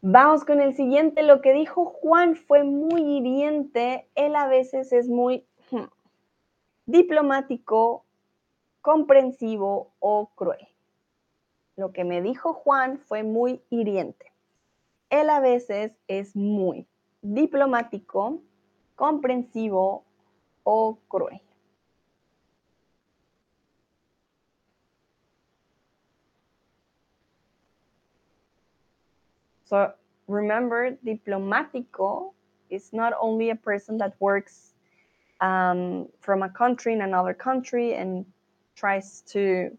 Vamos 0.00 0.44
con 0.44 0.60
el 0.60 0.76
siguiente. 0.76 1.24
Lo 1.24 1.40
que 1.40 1.52
dijo 1.52 1.84
Juan 1.86 2.36
fue 2.36 2.62
muy 2.62 3.02
hiriente. 3.02 4.08
Él 4.14 4.36
a 4.36 4.46
veces 4.46 4.92
es 4.92 5.08
muy 5.08 5.44
hmm, 5.72 5.86
diplomático, 6.86 8.04
comprensivo 8.80 9.90
o 9.98 10.30
cruel. 10.36 10.68
Lo 11.74 11.92
que 11.92 12.04
me 12.04 12.22
dijo 12.22 12.54
Juan 12.54 12.98
fue 12.98 13.24
muy 13.24 13.60
hiriente. 13.70 14.32
Él 15.10 15.30
a 15.30 15.40
veces 15.40 15.98
es 16.06 16.36
muy 16.36 16.86
diplomático, 17.22 18.40
comprensivo 18.94 20.04
o 20.62 20.98
cruel. 21.08 21.40
So 29.68 29.92
remember, 30.28 30.92
diplomatico 31.04 32.32
is 32.70 32.92
not 32.92 33.12
only 33.20 33.50
a 33.50 33.56
person 33.56 33.98
that 33.98 34.14
works 34.20 34.74
um, 35.40 36.08
from 36.20 36.42
a 36.42 36.48
country 36.48 36.92
in 36.94 37.02
another 37.02 37.34
country 37.34 37.94
and 37.94 38.24
tries 38.76 39.22
to, 39.32 39.76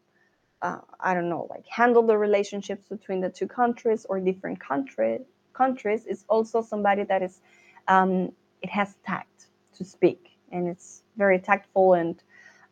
uh, 0.61 0.79
I 0.99 1.13
don't 1.13 1.29
know, 1.29 1.47
like 1.49 1.65
handle 1.67 2.03
the 2.03 2.17
relationships 2.17 2.87
between 2.89 3.21
the 3.21 3.29
two 3.29 3.47
countries 3.47 4.05
or 4.09 4.19
different 4.19 4.59
country, 4.59 5.19
countries. 5.53 6.05
It's 6.07 6.25
also 6.29 6.61
somebody 6.61 7.03
that 7.05 7.23
is, 7.23 7.41
um, 7.87 8.31
it 8.61 8.69
has 8.69 8.95
tact 9.05 9.47
to 9.77 9.85
speak 9.85 10.37
and 10.51 10.67
it's 10.67 11.03
very 11.17 11.39
tactful 11.39 11.93
and 11.95 12.21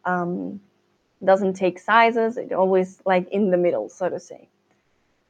um, 0.06 0.62
doesn't 1.24 1.54
take 1.56 1.80
sizes. 1.80 2.38
It 2.38 2.54
always 2.54 3.02
like 3.06 3.30
in 3.30 3.52
the 3.52 3.58
middle, 3.58 3.90
so 3.90 4.10
to 4.10 4.20
say. 4.20 4.50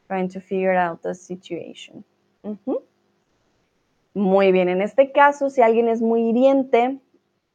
Trying 0.08 0.30
to 0.30 0.39
figure 0.39 0.76
out 0.76 1.02
the 1.02 1.13
situation. 1.13 2.04
Uh 2.43 2.56
-huh. 2.65 2.82
Muy 4.13 4.52
bien, 4.52 4.67
en 4.70 4.82
este 4.82 5.12
caso, 5.12 5.50
si 5.50 5.62
alguien 5.62 5.88
es 5.88 6.02
muy 6.02 6.30
hiriente, 6.30 7.00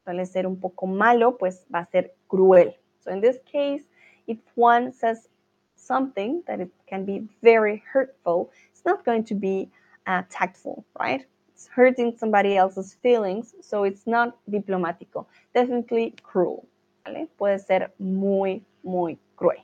suele 0.03 0.25
ser 0.25 0.47
un 0.47 0.59
poco 0.59 0.87
malo, 0.87 1.37
pues 1.37 1.65
va 1.73 1.79
a 1.79 1.85
ser 1.85 2.15
cruel. 2.27 2.73
So 2.99 3.11
in 3.11 3.21
this 3.21 3.39
case, 3.51 3.83
if 4.27 4.37
one 4.55 4.91
says 4.91 5.29
something 5.75 6.41
that 6.45 6.59
it 6.61 6.71
can 6.87 7.05
be 7.05 7.27
very 7.41 7.83
hurtful, 7.91 8.49
it's 8.71 8.85
not 8.85 9.03
going 9.03 9.25
to 9.25 9.35
be 9.35 9.69
uh, 10.07 10.23
tactful, 10.29 10.85
right? 10.97 11.25
It's 11.53 11.67
hurting 11.67 12.17
somebody 12.17 12.55
else's 12.55 12.95
feelings, 13.01 13.55
so 13.61 13.83
it's 13.83 14.07
not 14.07 14.37
diplomático. 14.49 15.25
Definitely 15.53 16.15
cruel, 16.23 16.65
¿vale? 17.05 17.27
Puede 17.37 17.59
ser 17.59 17.91
muy, 17.99 18.63
muy 18.83 19.17
cruel. 19.35 19.63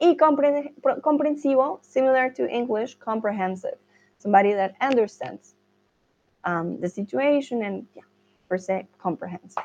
Y 0.00 0.16
comprensivo, 0.16 1.80
similar 1.82 2.32
to 2.34 2.46
English, 2.46 2.98
comprehensive. 2.98 3.78
Somebody 4.18 4.54
that 4.54 4.74
understands 4.80 5.54
um, 6.44 6.80
the 6.80 6.88
situation 6.88 7.62
and, 7.62 7.86
per 8.48 8.58
se, 8.58 8.88
comprehensive. 8.98 9.64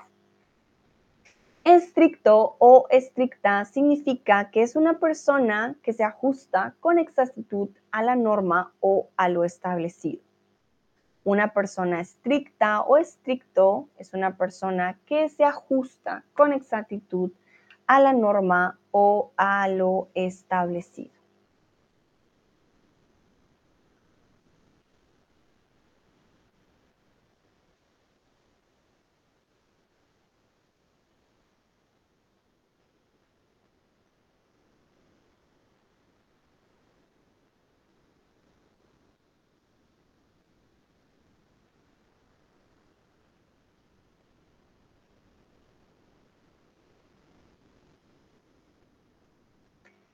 Estricto 1.65 2.55
o 2.57 2.87
estricta 2.89 3.65
significa 3.65 4.49
que 4.49 4.63
es 4.63 4.75
una 4.75 4.97
persona 4.97 5.75
que 5.83 5.93
se 5.93 6.03
ajusta 6.03 6.73
con 6.79 6.97
exactitud 6.97 7.69
a 7.91 8.01
la 8.01 8.15
norma 8.15 8.73
o 8.79 9.09
a 9.17 9.29
lo 9.29 9.43
establecido. 9.43 10.21
Una 11.25 11.53
persona 11.53 11.99
estricta 11.99 12.81
o 12.81 12.97
estricto 12.97 13.89
es 13.97 14.13
una 14.13 14.35
persona 14.37 14.97
que 15.05 15.29
se 15.29 15.43
ajusta 15.43 16.23
con 16.33 16.53
exactitud 16.53 17.31
a 17.31 17.48
la 17.97 18.13
norma 18.13 18.77
o 18.91 19.31
a 19.37 19.67
lo 19.67 20.09
establecido. 20.13 21.18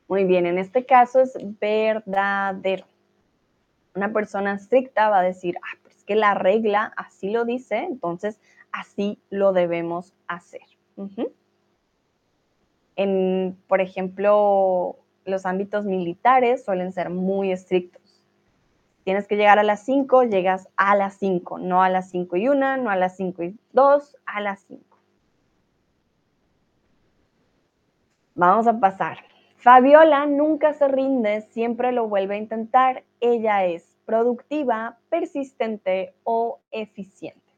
Muy 0.07 0.23
bien, 0.23 0.45
en 0.45 0.59
este 0.59 0.85
caso 0.85 1.19
es 1.21 1.35
verdadero. 1.59 2.85
Una 3.95 4.13
persona 4.13 4.53
estricta 4.53 5.09
va 5.09 5.19
a 5.19 5.23
decir, 5.23 5.57
ah, 5.63 5.77
pues 5.81 6.03
que 6.03 6.15
la 6.15 6.35
regla 6.35 6.93
así 6.95 7.29
lo 7.29 7.45
dice, 7.45 7.77
entonces 7.77 8.39
así 8.71 9.19
lo 9.29 9.51
debemos 9.51 10.13
hacer. 10.27 10.61
En, 12.95 13.57
por 13.67 13.81
ejemplo, 13.81 14.97
los 15.25 15.45
ámbitos 15.45 15.85
militares 15.85 16.63
suelen 16.63 16.91
ser 16.91 17.09
muy 17.09 17.51
estrictos. 17.51 18.01
Tienes 19.03 19.27
que 19.27 19.37
llegar 19.37 19.59
a 19.59 19.63
las 19.63 19.85
5, 19.85 20.23
llegas 20.23 20.67
a 20.77 20.95
las 20.95 21.15
5, 21.17 21.59
no 21.59 21.81
a 21.81 21.89
las 21.89 22.09
5 22.09 22.37
y 22.37 22.47
1, 22.47 22.77
no 22.77 22.89
a 22.89 22.95
las 22.95 23.15
5 23.17 23.43
y 23.43 23.59
2, 23.71 24.17
a 24.25 24.41
las 24.41 24.61
5. 24.67 24.83
Vamos 28.35 28.67
a 28.67 28.79
pasar. 28.79 29.34
Fabiola 29.65 30.27
nunca 30.27 30.73
se 30.73 30.87
rinde, 30.87 31.41
siempre 31.41 31.91
lo 31.91 32.07
vuelve 32.07 32.35
a 32.35 32.37
intentar. 32.37 33.03
Ella 33.19 33.65
es 33.65 33.97
productiva, 34.05 34.99
persistente 35.09 36.13
o 36.23 36.59
eficiente. 36.69 37.51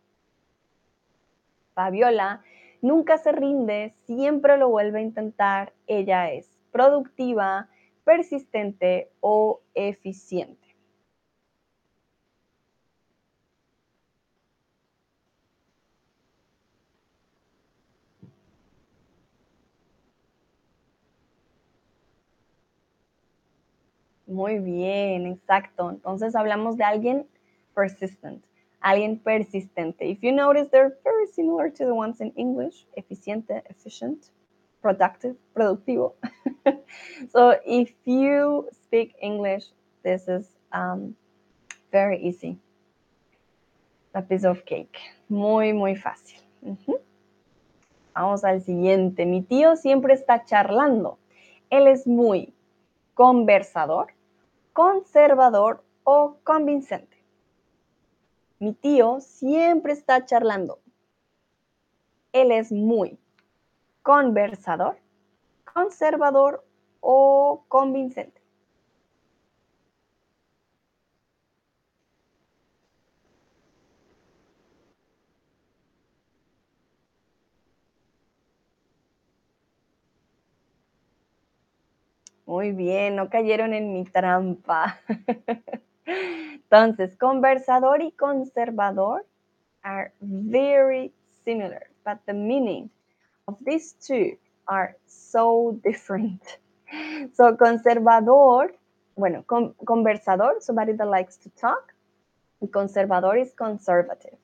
Fabiola 1.74 2.44
nunca 2.82 3.18
se 3.18 3.34
rinde, 3.34 3.94
siempre 4.06 4.56
lo 4.56 4.70
vuelve 4.70 5.00
a 5.00 5.02
intentar. 5.02 5.74
Ella 5.86 6.32
es 6.32 6.50
productiva, 6.72 7.68
persistente 8.06 9.12
o 9.20 9.60
eficiente. 9.74 10.67
Muy 24.38 24.60
bien, 24.60 25.26
exacto. 25.26 25.90
Entonces 25.90 26.36
hablamos 26.36 26.78
de 26.78 26.84
alguien 26.84 27.28
persistent, 27.74 28.46
alguien 28.82 29.18
persistente. 29.18 30.06
If 30.06 30.20
you 30.22 30.32
notice, 30.32 30.70
they're 30.70 30.96
very 31.04 31.26
similar 31.26 31.72
to 31.72 31.86
the 31.86 31.92
ones 31.92 32.22
in 32.22 32.32
English, 32.36 32.86
eficiente, 32.96 33.64
efficient, 33.68 34.28
productive, 34.80 35.36
productivo. 35.56 36.14
so 37.32 37.56
if 37.66 37.96
you 38.06 38.68
speak 38.72 39.16
English, 39.24 39.72
this 40.04 40.28
is 40.28 40.46
um, 40.72 41.16
very 41.92 42.20
easy. 42.22 42.60
A 44.14 44.22
piece 44.22 44.46
of 44.46 44.64
cake. 44.66 45.00
Muy, 45.30 45.74
muy 45.74 45.96
fácil. 45.96 46.44
Vamos 48.14 48.44
al 48.44 48.62
siguiente. 48.62 49.26
Mi 49.26 49.42
tío 49.42 49.76
siempre 49.76 50.14
está 50.14 50.46
charlando. 50.46 51.18
Él 51.72 51.88
es 51.88 52.06
muy 52.06 52.54
conversador, 53.16 54.14
conservador 54.78 55.84
o 56.04 56.38
convincente. 56.44 57.18
Mi 58.60 58.74
tío 58.74 59.20
siempre 59.22 59.92
está 59.92 60.24
charlando. 60.24 60.78
Él 62.32 62.52
es 62.52 62.72
muy 62.72 63.18
conversador, 64.04 65.00
conservador 65.74 66.64
o 67.00 67.64
convincente. 67.68 68.37
Muy 82.48 82.72
bien, 82.72 83.18
no 83.18 83.30
cayeron 83.30 83.74
en 83.74 83.92
mi 83.92 84.06
trampa. 84.06 84.98
Entonces, 86.06 87.18
conversador 87.18 88.02
y 88.02 88.12
conservador 88.12 89.26
are 89.84 90.14
very 90.22 91.14
similar, 91.44 91.90
but 92.06 92.20
the 92.26 92.34
meaning 92.34 92.90
of 93.48 93.58
these 93.66 93.96
two 94.00 94.38
are 94.66 94.96
so 95.06 95.78
different. 95.84 96.42
So, 97.34 97.58
conservador, 97.58 98.74
bueno, 99.18 99.44
conversador, 99.44 100.62
somebody 100.62 100.94
that 100.94 101.10
likes 101.10 101.36
to 101.40 101.50
talk, 101.50 101.94
and 102.62 102.72
conservador 102.72 103.38
is 103.38 103.52
conservative. 103.54 104.38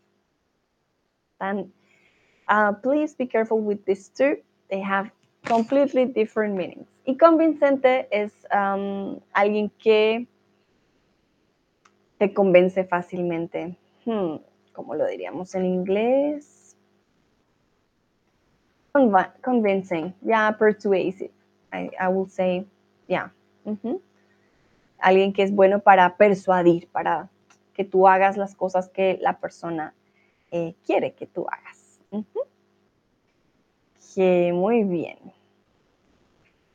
And 1.40 1.72
uh, 2.50 2.74
please 2.74 3.16
be 3.16 3.28
careful 3.28 3.62
with 3.62 3.86
these 3.86 4.10
two. 4.10 4.40
They 4.70 4.82
have 4.82 5.10
completely 5.48 6.06
different 6.06 6.56
meanings. 6.56 6.88
Y 7.06 7.18
convincente 7.18 8.08
es 8.12 8.32
um, 8.54 9.20
alguien 9.34 9.70
que 9.78 10.28
te 12.18 12.34
convence 12.34 12.86
fácilmente. 12.86 13.78
Hmm, 14.06 14.38
¿Cómo 14.74 14.96
lo 14.96 15.06
diríamos 15.08 15.54
en 15.56 15.66
inglés? 15.66 16.64
convincing, 19.42 20.14
yeah, 20.22 20.52
persuasive. 20.52 21.32
I, 21.74 22.08
will 22.08 22.30
say, 22.30 22.66
yeah. 23.08 23.32
Alguien 25.00 25.34
que 25.34 25.42
es 25.42 25.52
bueno 25.52 25.80
para 25.80 26.16
persuadir, 26.16 26.88
para 26.92 27.30
que 27.74 27.84
tú 27.84 28.08
hagas 28.08 28.38
las 28.38 28.54
cosas 28.56 28.90
que 28.90 29.18
la 29.20 29.40
persona 29.40 29.94
eh, 30.52 30.76
quiere 30.86 31.14
que 31.14 31.26
tú 31.26 31.48
hagas. 31.50 32.00
Muy 34.18 34.84
bien. 34.84 35.18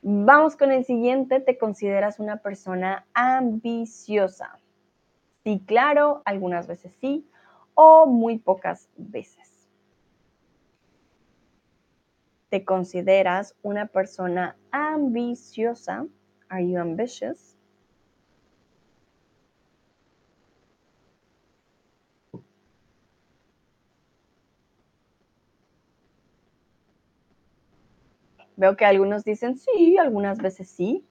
Vamos 0.02 0.56
con 0.56 0.72
el 0.72 0.84
siguiente. 0.84 1.40
¿Te 1.40 1.58
consideras 1.58 2.18
una 2.18 2.38
persona 2.38 3.06
ambiciosa? 3.14 4.58
Sí, 5.44 5.62
claro, 5.66 6.22
algunas 6.24 6.66
veces 6.66 6.92
sí, 7.00 7.28
o 7.74 8.06
muy 8.06 8.38
pocas 8.38 8.88
veces. 8.96 9.68
¿Te 12.50 12.64
consideras 12.64 13.54
una 13.62 13.86
persona 13.86 14.56
ambiciosa? 14.70 16.06
Are 16.48 16.66
you 16.66 16.78
ambitious? 16.78 17.47
Veo 28.58 28.76
que 28.76 28.84
algunos 28.84 29.22
dicen 29.22 29.56
sí, 29.56 29.96
algunas 29.98 30.38
veces 30.38 30.68
sí. 30.68 31.06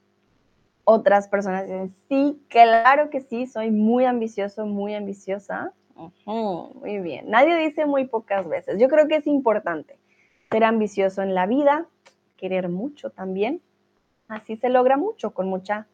Otras 0.84 1.30
personas 1.30 1.64
dicen 1.64 1.96
sí, 2.10 2.44
claro 2.50 3.10
que 3.10 3.22
sí, 3.22 3.48
soy 3.48 3.72
muy 3.72 4.04
ambicioso, 4.04 4.66
muy 4.66 4.94
ambiciosa. 4.94 5.74
muy 6.26 7.00
bien. 7.00 7.30
Nadie 7.30 7.56
dice 7.56 7.86
muy 7.86 8.06
pocas 8.06 8.46
veces. 8.50 8.78
Yo 8.82 8.90
creo 8.90 9.08
que 9.08 9.16
es 9.16 9.28
importante 9.28 9.98
ser 10.52 10.66
ambicioso 10.66 11.22
en 11.22 11.34
la 11.34 11.46
vida, 11.46 11.88
querer 12.36 12.68
mucho 12.68 13.12
también. 13.12 13.62
Así 14.28 14.58
se 14.58 14.68
logra 14.68 14.98
mucho 14.98 15.32
con 15.32 15.48
mucha 15.48 15.88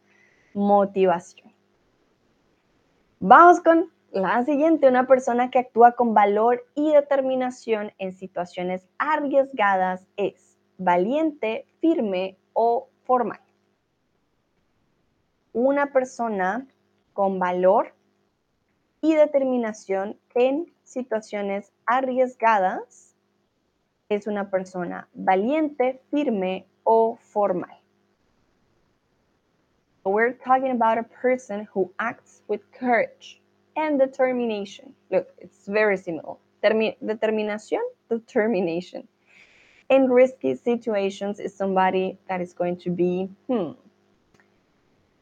motivación. 0.55 1.53
Vamos 3.19 3.61
con 3.61 3.91
la 4.11 4.43
siguiente, 4.43 4.87
una 4.87 5.05
persona 5.05 5.51
que 5.51 5.59
actúa 5.59 5.91
con 5.91 6.15
valor 6.15 6.65
y 6.73 6.93
determinación 6.93 7.91
en 7.99 8.13
situaciones 8.13 8.87
arriesgadas 8.97 10.07
es 10.17 10.52
valiente, 10.83 11.65
firme 11.79 12.37
o 12.53 12.89
formal. 13.03 13.39
Una 15.53 15.91
persona 15.91 16.67
con 17.13 17.39
valor 17.39 17.93
y 19.01 19.15
determinación 19.15 20.17
en 20.33 20.73
situaciones 20.83 21.71
arriesgadas 21.85 23.15
es 24.09 24.27
una 24.27 24.49
persona 24.49 25.07
valiente, 25.13 26.01
firme 26.09 26.67
o 26.83 27.17
formal. 27.17 27.79
We're 30.05 30.33
talking 30.33 30.71
about 30.71 30.97
a 30.97 31.03
person 31.03 31.67
who 31.73 31.93
acts 31.97 32.41
with 32.47 32.61
courage 32.77 33.41
and 33.75 33.97
determination. 33.97 34.93
Look, 35.09 35.27
it's 35.39 35.65
very 35.65 35.97
similar. 35.97 36.35
determinación, 36.61 37.81
determination 38.09 39.07
in 39.89 40.09
risky 40.09 40.55
situations 40.55 41.39
is 41.39 41.55
somebody 41.55 42.17
that 42.27 42.41
is 42.41 42.53
going 42.53 42.77
to 42.77 42.89
be 42.89 43.29
hmm, 43.47 43.71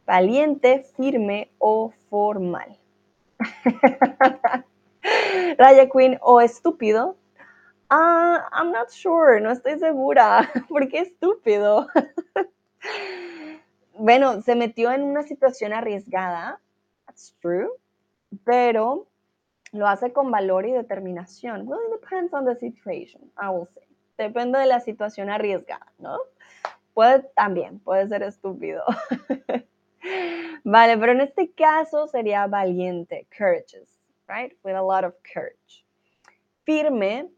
valiente, 0.08 0.86
firme 0.96 1.50
o 1.60 1.94
formal. 2.10 2.78
Raya 5.58 5.90
Queen 5.90 6.18
o 6.22 6.40
estúpido. 6.42 7.16
Ah, 7.90 8.48
I'm 8.54 8.72
not 8.72 8.92
sure, 8.92 9.40
no 9.42 9.52
estoy 9.52 9.78
segura. 9.80 10.50
¿Por 10.70 10.88
qué 10.88 11.02
estúpido? 11.02 11.88
bueno, 13.98 14.42
se 14.42 14.56
metió 14.56 14.92
en 14.92 15.04
una 15.04 15.24
situación 15.24 15.74
arriesgada. 15.74 16.60
That's 17.06 17.36
true. 17.42 17.70
Pero 18.46 19.08
lo 19.74 19.88
hace 19.88 20.14
con 20.14 20.32
valor 20.32 20.66
y 20.66 20.72
determinación. 20.72 21.68
Well, 21.68 21.80
it 21.88 22.02
depends 22.02 22.34
on 22.34 22.46
the 22.46 22.56
situation, 22.56 23.30
I 23.38 23.50
will 23.50 23.68
say. 23.74 23.91
Depende 24.18 24.60
de 24.60 24.66
la 24.68 24.80
situación 24.80 25.30
arriesgada, 25.30 25.92
¿no? 25.98 26.18
Puede 26.94 27.24
también, 27.36 27.80
puede 27.80 28.08
ser 28.08 28.24
estúpido. 28.24 28.84
vale, 30.64 30.98
pero 30.98 31.14
en 31.14 31.22
este 31.22 31.52
caso 31.52 32.08
sería 32.08 32.48
valiente, 32.48 33.28
courageous, 33.36 34.00
right? 34.28 34.54
With 34.64 34.76
a 34.76 34.82
lot 34.82 35.04
of 35.06 35.16
courage. 35.34 35.86
Firme, 36.66 37.30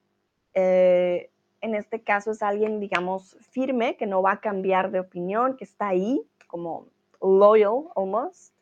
eh, 0.53 1.29
en 1.61 1.75
este 1.75 2.01
caso 2.03 2.31
es 2.31 2.41
alguien, 2.41 2.79
digamos, 2.79 3.37
firme, 3.51 3.95
que 3.95 4.05
no 4.05 4.21
va 4.21 4.33
a 4.33 4.41
cambiar 4.41 4.91
de 4.91 4.99
opinión, 4.99 5.55
que 5.55 5.63
está 5.63 5.89
ahí, 5.89 6.21
como 6.47 6.87
loyal 7.21 7.89
almost. 7.95 8.53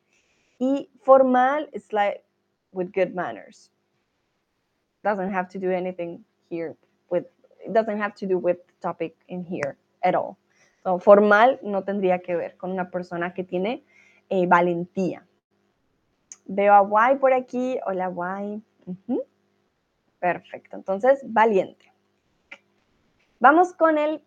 Y 0.59 0.89
formal 1.03 1.67
is 1.73 1.91
like 1.91 2.23
with 2.71 2.91
good 2.93 3.15
manners. 3.15 3.71
Doesn't 5.03 5.33
have 5.33 5.49
to 5.49 5.59
do 5.59 5.71
anything 5.71 6.23
here 6.49 6.75
it 7.65 7.73
doesn't 7.73 7.97
have 7.97 8.13
to 8.15 8.25
do 8.25 8.37
with 8.37 8.57
the 8.67 8.73
topic 8.81 9.15
in 9.27 9.43
here 9.43 9.77
at 10.03 10.15
all. 10.15 10.37
So, 10.83 10.99
formal 10.99 11.59
no 11.61 11.83
tendría 11.83 12.21
que 12.21 12.35
ver 12.35 12.57
con 12.57 12.71
una 12.71 12.89
persona 12.89 13.33
que 13.33 13.43
tiene 13.43 13.83
eh, 14.29 14.47
valentía. 14.47 15.25
Veo 16.45 16.73
a 16.73 16.79
Guay 16.79 17.17
por 17.17 17.33
aquí. 17.33 17.79
Hola, 17.85 18.07
Guay. 18.07 18.61
Perfecto. 20.19 20.75
Entonces, 20.75 21.21
valiente. 21.23 21.93
Vamos 23.39 23.73
con 23.73 23.97
el 23.97 24.23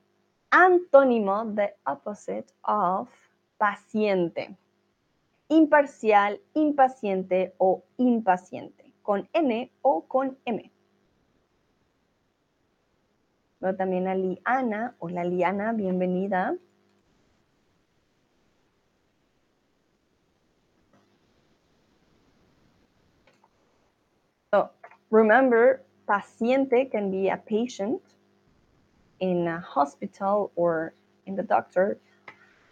antónimo, 0.50 1.52
the 1.54 1.74
opposite 1.86 2.46
of 2.62 3.08
paciente. 3.58 4.56
Imparcial, 5.48 6.40
impaciente 6.54 7.54
o 7.58 7.84
impaciente. 7.96 8.92
Con 9.02 9.28
N 9.32 9.70
o 9.82 10.06
con 10.06 10.38
M 10.44 10.72
Veo 13.64 13.74
también 13.74 14.06
a 14.08 14.14
Liana. 14.14 14.94
Hola 14.98 15.24
Liana, 15.24 15.72
bienvenida. 15.72 16.54
So, 24.52 24.68
remember, 25.10 25.80
paciente 26.06 26.90
can 26.90 27.10
be 27.10 27.30
a 27.30 27.38
patient 27.38 28.02
in 29.20 29.48
a 29.48 29.60
hospital 29.60 30.52
or 30.56 30.92
in 31.24 31.34
the 31.34 31.42
doctor, 31.42 31.96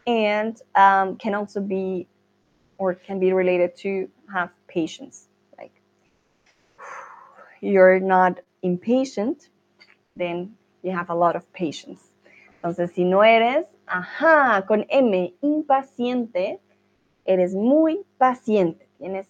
and 0.06 0.60
um, 0.74 1.16
can 1.16 1.34
also 1.34 1.62
be 1.62 2.06
or 2.76 2.92
can 2.92 3.18
be 3.18 3.32
related 3.32 3.74
to 3.76 4.10
have 4.30 4.50
patience. 4.68 5.28
Like 5.56 5.72
you're 7.62 7.98
not 7.98 8.40
impatient, 8.60 9.48
then 10.16 10.54
you 10.82 10.92
have 10.92 11.10
a 11.10 11.14
lot 11.14 11.36
of 11.36 11.44
patience. 11.52 12.00
Entonces, 12.56 12.92
si 12.92 13.04
no 13.04 13.24
eres, 13.24 13.66
ajá, 13.86 14.64
con 14.66 14.86
M, 14.88 15.34
impaciente, 15.40 16.60
eres 17.24 17.54
muy 17.54 18.04
paciente. 18.18 18.88
Tienes 18.98 19.28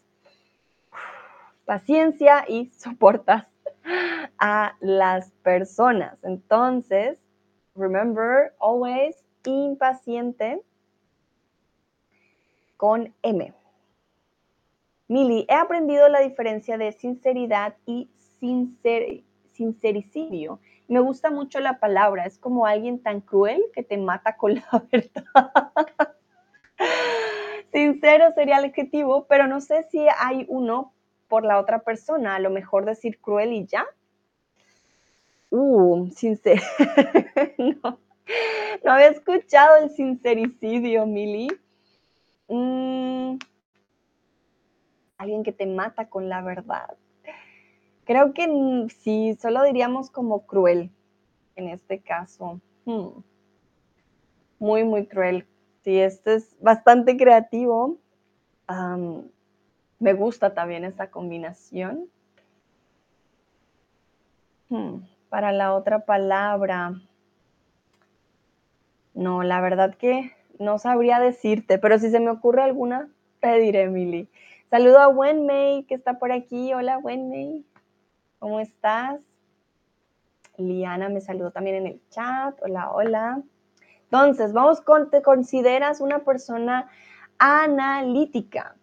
paciencia 1.64 2.44
y 2.48 2.66
soportas 2.76 3.46
a 4.38 4.76
las 4.80 5.30
personas. 5.42 6.18
Entonces, 6.22 7.18
remember, 7.74 8.54
always 8.60 9.16
impaciente 9.44 10.62
con 12.76 13.14
M. 13.22 13.52
Mili, 15.08 15.46
he 15.48 15.54
aprendido 15.54 16.08
la 16.08 16.20
diferencia 16.20 16.78
de 16.78 16.92
sinceridad 16.92 17.76
y 17.86 18.08
sincericidio. 19.52 20.60
Me 20.92 21.00
gusta 21.00 21.30
mucho 21.30 21.58
la 21.58 21.78
palabra, 21.78 22.26
es 22.26 22.36
como 22.36 22.66
alguien 22.66 23.02
tan 23.02 23.22
cruel 23.22 23.62
que 23.72 23.82
te 23.82 23.96
mata 23.96 24.36
con 24.36 24.54
la 24.72 24.84
verdad. 24.92 26.14
Sincero 27.72 28.30
sería 28.34 28.58
el 28.58 28.66
adjetivo, 28.66 29.26
pero 29.26 29.46
no 29.46 29.62
sé 29.62 29.84
si 29.90 30.06
hay 30.18 30.44
uno 30.50 30.92
por 31.28 31.46
la 31.46 31.58
otra 31.58 31.78
persona. 31.78 32.34
A 32.34 32.40
lo 32.40 32.50
mejor 32.50 32.84
decir 32.84 33.18
cruel 33.22 33.54
y 33.54 33.64
ya. 33.64 33.86
Uh, 35.48 36.10
sincero. 36.10 36.60
no, 37.56 37.98
había 38.84 39.08
escuchado 39.08 39.78
el 39.78 39.88
sincericidio, 39.88 41.06
Mili. 41.06 41.48
Mm, 42.48 43.38
alguien 45.16 45.42
que 45.42 45.52
te 45.52 45.64
mata 45.64 46.10
con 46.10 46.28
la 46.28 46.42
verdad. 46.42 46.98
Creo 48.04 48.32
que 48.34 48.88
sí, 49.02 49.36
solo 49.40 49.62
diríamos 49.62 50.10
como 50.10 50.46
cruel 50.46 50.90
en 51.56 51.68
este 51.68 52.00
caso. 52.00 52.60
Hmm. 52.84 53.22
Muy, 54.58 54.84
muy 54.84 55.06
cruel. 55.06 55.46
Sí, 55.84 55.98
este 55.98 56.34
es 56.34 56.56
bastante 56.60 57.16
creativo. 57.16 57.98
me 59.98 60.14
gusta 60.14 60.54
también 60.54 60.84
esta 60.84 61.10
combinación. 61.10 62.08
Hmm, 64.68 65.02
para 65.28 65.52
la 65.52 65.74
otra 65.74 66.04
palabra. 66.04 66.94
No, 69.14 69.42
la 69.42 69.60
verdad 69.60 69.94
que 69.94 70.32
no 70.58 70.78
sabría 70.78 71.18
decirte, 71.20 71.78
pero 71.78 71.98
si 71.98 72.10
se 72.10 72.20
me 72.20 72.30
ocurre 72.30 72.62
alguna, 72.62 73.08
te 73.40 73.58
diré, 73.58 73.82
Emily. 73.82 74.28
Saludo 74.70 75.00
a 75.00 75.08
Wenmei, 75.08 75.84
que 75.84 75.94
está 75.94 76.18
por 76.18 76.32
aquí. 76.32 76.72
Hola, 76.72 76.98
Wenmei. 76.98 77.64
¿Cómo 78.42 78.58
estás? 78.58 79.20
Liana 80.56 81.08
me 81.08 81.20
saludó 81.20 81.52
también 81.52 81.76
en 81.76 81.86
el 81.86 82.02
chat. 82.08 82.58
Hola, 82.60 82.90
hola. 82.90 83.40
Entonces, 84.02 84.52
vamos 84.52 84.80
con, 84.80 85.10
¿te 85.10 85.22
consideras 85.22 86.00
una 86.00 86.24
persona 86.24 86.90
analítica? 87.38 88.74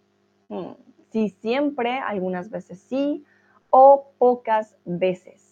Hmm, 0.48 0.76
sí, 1.12 1.36
siempre, 1.42 2.00
algunas 2.00 2.50
veces 2.50 2.80
sí, 2.80 3.26
o 3.70 4.14
pocas 4.18 4.78
veces. 4.86 5.49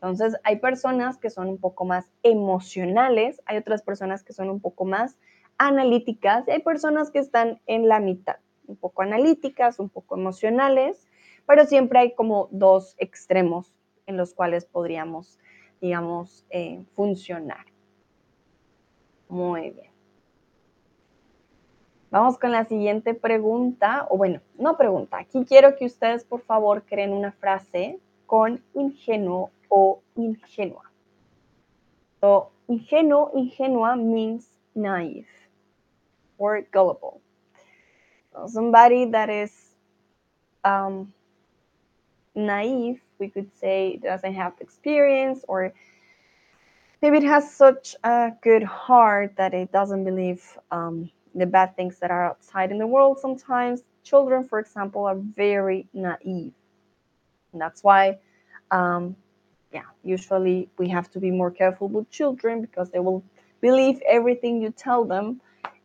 Entonces, 0.00 0.36
hay 0.44 0.60
personas 0.60 1.18
que 1.18 1.28
son 1.28 1.48
un 1.48 1.58
poco 1.58 1.84
más 1.84 2.12
emocionales, 2.22 3.42
hay 3.46 3.56
otras 3.56 3.82
personas 3.82 4.22
que 4.22 4.32
son 4.32 4.48
un 4.48 4.60
poco 4.60 4.84
más 4.84 5.18
analíticas 5.58 6.46
y 6.46 6.52
hay 6.52 6.62
personas 6.62 7.10
que 7.10 7.18
están 7.18 7.60
en 7.66 7.88
la 7.88 7.98
mitad, 7.98 8.36
un 8.68 8.76
poco 8.76 9.02
analíticas, 9.02 9.80
un 9.80 9.88
poco 9.88 10.16
emocionales, 10.16 11.08
pero 11.46 11.64
siempre 11.64 11.98
hay 11.98 12.14
como 12.14 12.48
dos 12.52 12.94
extremos 12.98 13.74
en 14.06 14.16
los 14.16 14.34
cuales 14.34 14.66
podríamos, 14.66 15.40
digamos, 15.80 16.46
eh, 16.50 16.84
funcionar. 16.94 17.66
Muy 19.28 19.70
bien. 19.70 19.90
Vamos 22.12 22.38
con 22.38 22.52
la 22.52 22.64
siguiente 22.66 23.14
pregunta, 23.14 24.06
o 24.10 24.16
bueno, 24.16 24.40
no 24.56 24.76
pregunta. 24.76 25.18
Aquí 25.18 25.44
quiero 25.44 25.74
que 25.74 25.86
ustedes, 25.86 26.24
por 26.24 26.40
favor, 26.40 26.84
creen 26.84 27.12
una 27.12 27.32
frase 27.32 27.98
con 28.26 28.62
ingenuo 28.74 29.50
o 29.70 30.00
ingenua. 30.16 30.82
So 32.20 32.48
ingenuo, 32.68 33.34
ingenua 33.34 33.96
means 33.96 34.48
naive 34.74 35.28
or 36.38 36.62
gullible. 36.72 37.20
So 38.32 38.46
somebody 38.46 39.06
that 39.06 39.30
is 39.30 39.52
um, 40.64 41.12
naive, 42.34 43.00
we 43.18 43.28
could 43.28 43.50
say, 43.58 43.96
doesn't 44.02 44.34
have 44.34 44.54
experience 44.60 45.44
or 45.48 45.72
maybe 47.02 47.18
it 47.18 47.24
has 47.24 47.52
such 47.52 47.94
a 48.04 48.32
good 48.42 48.62
heart 48.62 49.34
that 49.36 49.54
it 49.54 49.72
doesn't 49.72 50.04
believe 50.04 50.42
um, 50.70 51.10
the 51.34 51.46
bad 51.46 51.76
things 51.76 51.98
that 51.98 52.10
are 52.10 52.26
outside 52.26 52.70
in 52.70 52.78
the 52.78 52.86
world. 52.86 53.18
Sometimes 53.18 53.82
children, 54.02 54.44
for 54.44 54.58
example, 54.58 55.04
are 55.04 55.16
very 55.16 55.86
naive. 55.92 56.52
And 57.52 57.60
that's 57.60 57.82
why 57.82 58.18
um, 58.70 59.16
yeah, 59.72 59.84
usually 60.02 60.68
we 60.78 60.88
have 60.88 61.10
to 61.10 61.20
be 61.20 61.30
more 61.30 61.50
careful 61.50 61.88
with 61.88 62.10
children 62.10 62.60
because 62.60 62.90
they 62.90 63.00
will 63.00 63.22
believe 63.60 64.00
everything 64.08 64.62
you 64.62 64.70
tell 64.70 65.04
them. 65.04 65.40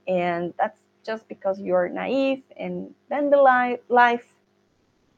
And 0.07 0.53
that's 0.57 0.79
just 1.05 1.27
because 1.27 1.59
you're 1.59 1.89
naive. 1.89 2.43
And 2.57 2.93
then 3.09 3.29
the 3.29 3.41
li- 3.41 3.79
life 3.89 4.25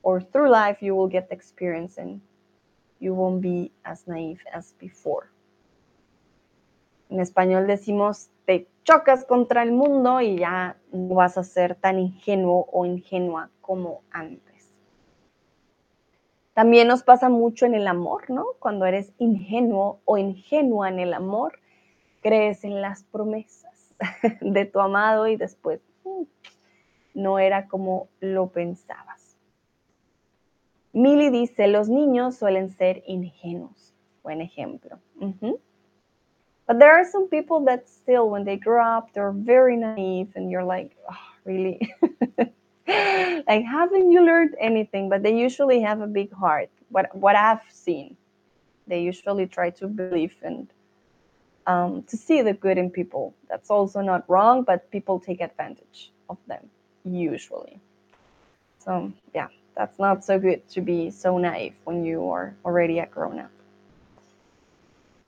or 0.04 0.22
through 0.22 0.50
life, 0.50 0.78
you 0.82 0.96
will 0.96 1.08
get 1.08 1.28
experience 1.32 1.98
and 1.98 2.22
you 3.00 3.14
won't 3.14 3.42
be 3.42 3.72
as 3.84 4.08
naive 4.08 4.42
as 4.54 4.74
before. 4.80 5.30
En 7.10 7.20
español 7.20 7.68
decimos, 7.68 8.30
te 8.46 8.68
chocas 8.84 9.26
contra 9.26 9.62
el 9.62 9.72
mundo 9.72 10.22
y 10.22 10.38
ya 10.38 10.76
no 10.92 11.16
vas 11.16 11.38
a 11.38 11.44
ser 11.44 11.76
tan 11.76 12.00
ingenuo 12.00 12.68
o 12.72 12.86
ingenua 12.86 13.50
como 13.62 14.02
antes. 14.12 14.55
También 16.56 16.88
nos 16.88 17.04
pasa 17.04 17.28
mucho 17.28 17.66
en 17.66 17.76
el 17.76 17.86
amor, 17.86 18.30
¿no? 18.30 18.46
Cuando 18.60 18.86
eres 18.86 19.12
ingenuo 19.18 20.00
o 20.06 20.18
ingenua 20.18 20.88
en 20.88 21.00
el 21.00 21.14
amor, 21.14 21.60
crees 22.22 22.64
en 22.64 22.82
las 22.82 23.04
promesas 23.04 23.94
de 24.40 24.66
tu 24.66 24.80
amado 24.80 25.28
y 25.28 25.36
después 25.36 25.82
mm, 26.06 26.24
no 27.14 27.40
era 27.40 27.68
como 27.68 28.08
lo 28.22 28.48
pensabas. 28.48 29.36
Milly 30.94 31.30
dice, 31.30 31.68
los 31.68 31.90
niños 31.90 32.38
suelen 32.38 32.70
ser 32.70 33.04
ingenuos. 33.06 33.94
Buen 34.24 34.40
ejemplo. 34.40 34.98
But 35.20 36.80
there 36.80 36.92
are 36.92 37.04
some 37.04 37.28
people 37.28 37.66
that 37.66 37.86
still, 37.90 38.30
when 38.30 38.46
they 38.46 38.56
grow 38.56 38.82
up, 38.82 39.12
they're 39.12 39.34
very 39.34 39.76
naive 39.76 40.32
and 40.36 40.50
you're 40.50 40.64
like, 40.64 40.96
oh, 41.12 41.18
really? 41.44 41.80
like 43.48 43.64
haven't 43.64 44.12
you 44.12 44.24
learned 44.24 44.56
anything? 44.60 45.10
But 45.10 45.24
they 45.24 45.36
usually 45.36 45.82
have 45.82 46.02
a 46.02 46.08
big 46.08 46.32
heart. 46.32 46.70
What 46.90 47.16
what 47.16 47.36
i've 47.36 47.66
seen 47.70 48.16
they 48.88 49.02
usually 49.02 49.48
try 49.48 49.70
to 49.72 49.88
believe 49.88 50.36
and 50.44 50.68
um, 51.68 52.04
to 52.04 52.16
see 52.16 52.44
the 52.44 52.54
good 52.54 52.78
in 52.78 52.92
people. 52.92 53.34
That's 53.50 53.72
also 53.72 54.02
not 54.02 54.30
wrong 54.30 54.64
but 54.64 54.92
people 54.92 55.20
take 55.20 55.42
advantage 55.42 56.12
of 56.30 56.38
them 56.48 56.70
usually. 57.04 57.80
So 58.80 59.12
yeah 59.34 59.48
that's 59.76 60.00
not 60.00 60.24
so 60.24 60.40
good 60.40 60.68
to 60.70 60.82
be 60.82 61.12
so 61.12 61.38
naive 61.38 61.74
when 61.84 62.06
you 62.06 62.30
are 62.30 62.56
already 62.64 63.00
a 63.00 63.06
grown 63.08 63.40
up. 63.40 63.52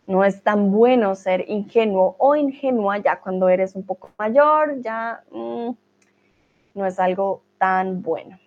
No 0.08 0.22
es 0.22 0.40
tan 0.42 0.72
bueno 0.72 1.16
ser 1.16 1.44
ingenuo 1.50 2.16
o 2.20 2.36
ingenua 2.36 3.04
ya 3.04 3.16
cuando 3.16 3.48
eres 3.48 3.76
un 3.76 3.84
poco 3.84 4.10
mayor 4.18 4.78
ya 4.82 5.20
mm, 5.32 5.76
no 6.76 6.86
es 6.86 6.98
algo 6.98 7.42
tan 7.60 8.02
bueno. 8.02 8.38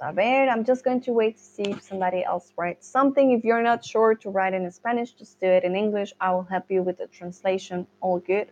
A 0.00 0.12
ver, 0.12 0.48
I'm 0.48 0.64
just 0.64 0.82
going 0.82 1.00
to 1.02 1.12
wait 1.12 1.36
to 1.36 1.42
see 1.42 1.62
if 1.62 1.80
somebody 1.82 2.24
else 2.24 2.52
writes 2.56 2.88
something. 2.88 3.30
If 3.30 3.44
you're 3.44 3.62
not 3.62 3.84
sure 3.84 4.16
to 4.16 4.30
write 4.30 4.52
in 4.52 4.68
Spanish, 4.72 5.12
just 5.12 5.38
do 5.38 5.46
it 5.46 5.62
in 5.62 5.76
English. 5.76 6.12
I 6.20 6.32
will 6.32 6.42
help 6.42 6.68
you 6.70 6.82
with 6.82 6.98
the 6.98 7.06
translation. 7.06 7.86
All 8.00 8.18
good. 8.18 8.50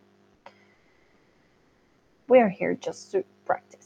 we 2.30 2.38
are 2.38 2.48
here 2.48 2.74
just 2.74 3.10
to 3.10 3.24
practice. 3.44 3.79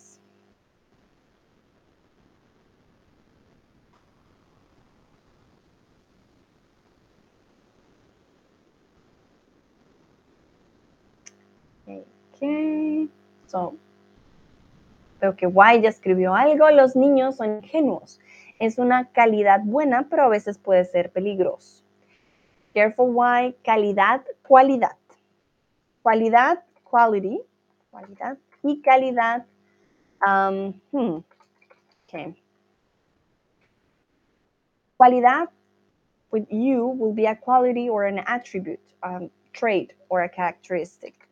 So 13.46 13.74
veo 15.20 15.36
que 15.36 15.46
Y 15.46 15.80
ya 15.80 15.88
escribió 15.88 16.34
algo. 16.34 16.70
Los 16.70 16.96
niños 16.96 17.36
son 17.36 17.56
ingenuos. 17.62 18.20
Es 18.58 18.78
una 18.78 19.08
calidad 19.10 19.60
buena, 19.64 20.06
pero 20.08 20.24
a 20.24 20.28
veces 20.28 20.58
puede 20.58 20.84
ser 20.84 21.10
peligroso. 21.10 21.82
Careful 22.74 23.14
Y, 23.16 23.54
calidad, 23.64 24.22
cualidad. 24.46 24.96
Cualidad, 26.02 26.62
quality, 26.82 27.40
cualidad 27.90 28.36
y 28.62 28.80
calidad. 28.82 29.46
Um, 30.26 30.74
hmm, 30.92 31.18
okay. 32.06 32.34
Cualidad 34.96 35.48
with 36.30 36.46
you 36.50 36.86
will 36.86 37.12
be 37.12 37.26
a 37.26 37.36
quality 37.36 37.88
or 37.88 38.04
an 38.04 38.18
attribute, 38.26 38.80
um, 39.02 39.30
trait 39.52 39.92
or 40.08 40.22
a 40.22 40.28
characteristic. 40.28 41.23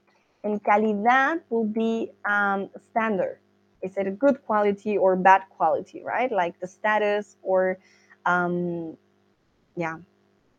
And 0.44 0.62
calidad 0.62 1.40
will 1.50 1.64
be 1.64 2.10
um, 2.24 2.68
standard. 2.90 3.38
Is 3.82 3.96
it 3.96 4.06
a 4.06 4.10
good 4.10 4.44
quality 4.44 4.96
or 4.96 5.16
bad 5.16 5.42
quality, 5.50 6.02
right? 6.04 6.30
Like 6.30 6.58
the 6.60 6.66
status 6.66 7.36
or, 7.42 7.78
um, 8.26 8.96
yeah, 9.76 9.98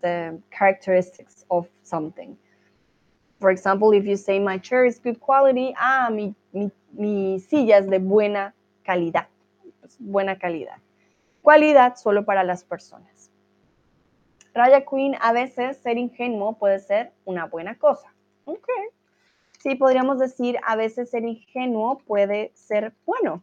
the 0.01 0.39
characteristics 0.51 1.45
of 1.49 1.67
something. 1.83 2.37
For 3.39 3.49
example, 3.51 3.91
if 3.91 4.05
you 4.05 4.15
say 4.15 4.39
my 4.39 4.57
chair 4.57 4.85
is 4.85 4.99
good 4.99 5.19
quality, 5.19 5.73
ah, 5.77 6.09
mi, 6.11 6.33
mi, 6.53 6.71
mi 6.93 7.39
silla 7.39 7.77
es 7.77 7.87
de 7.89 7.99
buena 7.99 8.53
calidad. 8.85 9.27
buena 9.99 10.37
calidad. 10.37 10.77
Cualidad 11.41 11.95
solo 11.95 12.23
para 12.23 12.43
las 12.43 12.63
personas. 12.63 13.31
Raya 14.53 14.85
Queen, 14.85 15.15
a 15.19 15.33
veces 15.33 15.77
ser 15.77 15.97
ingenuo 15.97 16.57
puede 16.57 16.79
ser 16.79 17.11
una 17.25 17.45
buena 17.45 17.77
cosa. 17.77 18.13
Ok. 18.45 18.67
Sí, 19.63 19.75
podríamos 19.75 20.19
decir, 20.19 20.59
a 20.67 20.75
veces 20.75 21.09
ser 21.09 21.23
ingenuo 21.23 21.99
puede 21.99 22.51
ser 22.53 22.93
bueno. 23.05 23.41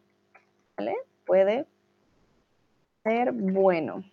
¿Vale? 0.76 0.94
Puede 1.24 1.66
ser 3.02 3.32
bueno. 3.32 4.04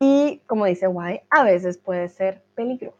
Y 0.00 0.40
como 0.46 0.64
dice 0.64 0.86
Guay, 0.86 1.20
a 1.28 1.44
veces 1.44 1.76
puede 1.76 2.08
ser 2.08 2.42
peligroso. 2.54 2.96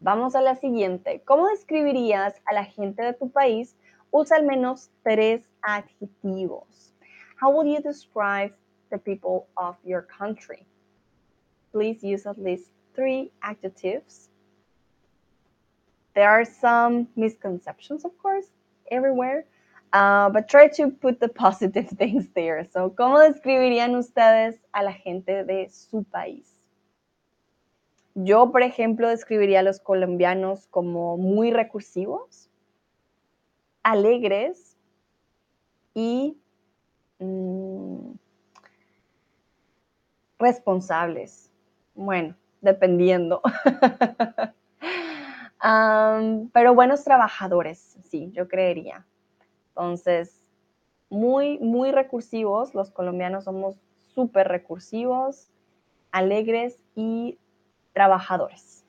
Vamos 0.00 0.34
a 0.34 0.40
la 0.40 0.56
siguiente. 0.56 1.20
¿Cómo 1.26 1.46
describirías 1.48 2.40
a 2.46 2.54
la 2.54 2.64
gente 2.64 3.02
de 3.02 3.12
tu 3.12 3.30
país? 3.30 3.76
Usa 4.10 4.38
al 4.38 4.46
menos 4.46 4.90
tres 5.02 5.42
adjetivos. 5.60 6.94
How 7.42 7.50
would 7.50 7.66
you 7.66 7.82
describe 7.82 8.54
the 8.88 8.96
people 8.96 9.48
of 9.56 9.76
your 9.84 10.06
country? 10.06 10.66
Please 11.72 12.02
use 12.02 12.26
at 12.26 12.38
least 12.38 12.72
three 13.00 13.30
adjectives. 13.42 14.28
There 16.14 16.28
are 16.28 16.44
some 16.44 17.08
misconceptions, 17.16 18.04
of 18.04 18.12
course, 18.18 18.44
everywhere, 18.90 19.46
uh, 19.94 20.28
but 20.28 20.50
try 20.50 20.68
to 20.76 20.88
put 20.88 21.18
the 21.18 21.28
positive 21.44 21.88
things 21.88 22.28
there. 22.34 22.66
So, 22.70 22.90
¿cómo 22.90 23.18
describirían 23.18 23.94
ustedes 23.96 24.56
a 24.74 24.82
la 24.82 24.92
gente 24.92 25.44
de 25.44 25.70
su 25.70 26.04
país? 26.04 26.60
Yo, 28.14 28.50
por 28.52 28.62
ejemplo, 28.62 29.08
describiría 29.08 29.60
a 29.60 29.62
los 29.62 29.80
colombianos 29.80 30.66
como 30.66 31.16
muy 31.16 31.52
recursivos, 31.52 32.50
alegres 33.82 34.76
y 35.94 36.36
mm, 37.18 38.10
responsables. 40.38 41.50
Bueno, 41.94 42.34
dependiendo. 42.60 43.42
pero 46.52 46.74
buenos 46.74 47.04
trabajadores, 47.04 47.98
sí, 48.04 48.30
yo 48.32 48.48
creería. 48.48 49.06
Entonces, 49.68 50.42
muy, 51.10 51.58
muy 51.58 51.92
recursivos. 51.92 52.74
Los 52.74 52.90
colombianos 52.90 53.44
somos 53.44 53.76
súper 54.14 54.48
recursivos, 54.48 55.48
alegres 56.12 56.78
y 56.94 57.38
trabajadores. 57.92 58.79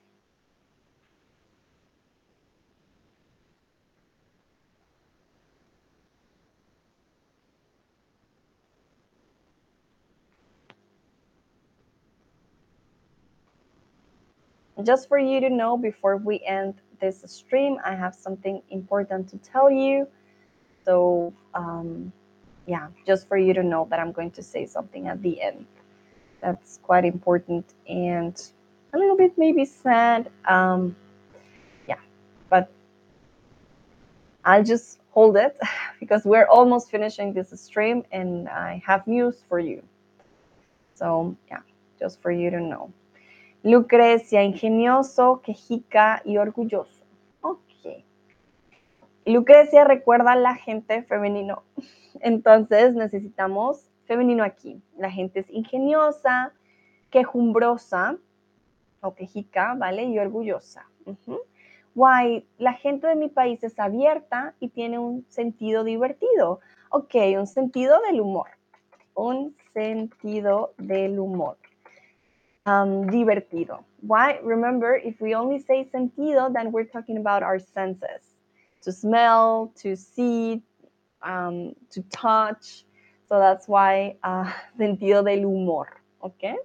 Just 14.84 15.08
for 15.08 15.18
you 15.18 15.40
to 15.40 15.50
know, 15.50 15.78
before 15.78 16.18
we 16.18 16.40
end 16.46 16.76
this 17.00 17.24
stream, 17.26 17.78
I 17.84 17.96
have 17.96 18.16
something 18.16 18.62
important 18.70 19.30
to 19.30 19.38
tell 19.38 19.70
you. 19.72 20.08
So, 20.86 21.34
um, 21.54 22.12
yeah, 22.68 22.88
just 23.06 23.28
for 23.28 23.38
you 23.38 23.54
to 23.54 23.64
know 23.64 23.88
that 23.90 24.00
I'm 24.00 24.12
going 24.12 24.32
to 24.32 24.44
say 24.44 24.66
something 24.66 25.08
at 25.08 25.22
the 25.22 25.42
end. 25.42 25.66
That's 26.42 26.80
quite 26.84 27.06
important. 27.06 27.74
And 27.88 28.40
a 28.94 28.98
little 28.98 29.18
bit 29.18 29.38
maybe 29.38 29.66
sad. 29.66 30.30
Um, 30.48 30.96
yeah, 31.88 32.00
but 32.50 32.72
I'll 34.44 34.64
just 34.64 35.00
hold 35.12 35.38
it 35.38 35.58
because 36.00 36.24
we're 36.26 36.48
almost 36.48 36.90
finishing 36.90 37.34
this 37.34 37.50
stream 37.62 38.04
and 38.12 38.50
I 38.50 38.82
have 38.86 39.06
news 39.08 39.44
for 39.48 39.60
you. 39.60 39.84
So, 40.96 41.36
yeah, 41.50 41.62
just 42.00 42.22
for 42.22 42.32
you 42.32 42.50
to 42.52 42.60
know. 42.60 42.92
Lucrecia, 43.64 44.44
ingenioso, 44.44 45.42
quejica 45.44 46.22
y 46.26 46.38
orgulloso. 46.38 47.04
Ok. 47.42 47.60
Lucrecia 49.26 49.84
recuerda 49.84 50.32
a 50.32 50.36
la 50.36 50.56
gente 50.56 51.04
femenino. 51.04 51.64
Entonces 52.22 52.96
necesitamos 52.96 53.88
femenino 54.06 54.44
aquí. 54.44 54.82
La 54.98 55.12
gente 55.12 55.42
es 55.42 55.50
ingeniosa, 55.50 56.54
quejumbrosa, 57.10 58.18
o 59.02 59.14
quejica, 59.14 59.76
¿vale? 59.78 60.04
Y 60.04 60.18
orgullosa. 60.20 60.88
Why, 61.94 62.46
la 62.58 62.74
gente 62.74 63.08
de 63.08 63.16
mi 63.16 63.28
país 63.28 63.64
es 63.64 63.78
abierta 63.80 64.54
y 64.60 64.70
tiene 64.70 65.00
un 65.00 65.26
sentido 65.28 65.84
divertido. 65.84 66.62
Ok, 66.90 67.16
un 67.38 67.48
sentido 67.48 68.00
del 68.02 68.22
humor. 68.22 68.48
Un 69.14 69.56
sentido 69.74 70.74
del 70.78 71.20
humor. 71.20 71.58
Um, 72.66 73.10
divertido. 73.10 73.84
Why? 74.02 74.40
Remember, 74.44 74.96
if 74.96 75.20
we 75.20 75.34
only 75.34 75.60
say 75.60 75.90
sentido, 75.92 76.54
then 76.54 76.72
we're 76.72 76.86
talking 76.86 77.18
about 77.18 77.42
our 77.42 77.58
senses. 77.58 78.22
To 78.84 78.92
smell, 78.92 79.74
to 79.78 79.96
see, 79.96 80.62
um, 81.24 81.74
to 81.90 82.04
touch. 82.12 82.86
So 83.30 83.40
that's 83.40 83.68
why 83.68 84.18
uh, 84.24 84.52
sentido 84.78 85.24
del 85.24 85.40
humor. 85.40 85.88
Okay? 86.24 86.56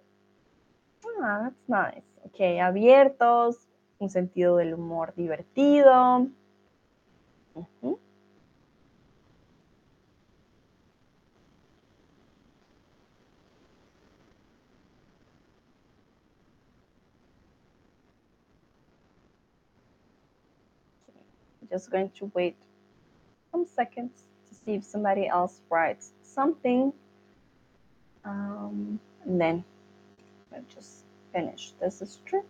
Ah, 1.23 1.45
that's 1.45 1.69
nice. 1.69 2.03
Ok, 2.25 2.61
abiertos, 2.61 3.57
un 3.99 4.11
sentido 4.11 4.57
del 4.59 4.75
humor 4.75 5.15
divertido. 5.17 6.29
Just 21.77 21.91
going 21.91 22.09
to 22.17 22.31
wait 22.33 22.57
some 23.53 23.67
seconds 23.67 24.23
to 24.49 24.55
see 24.55 24.77
if 24.77 24.85
somebody 24.85 25.29
else 25.29 25.61
writes 25.69 26.13
something. 26.23 26.91
Um, 28.25 28.99
and 29.27 29.39
then 29.39 29.63
I'll 30.55 30.63
just 30.75 31.05
finish. 31.35 31.75
This 31.79 32.01
is 32.01 32.19
true. 32.25 32.45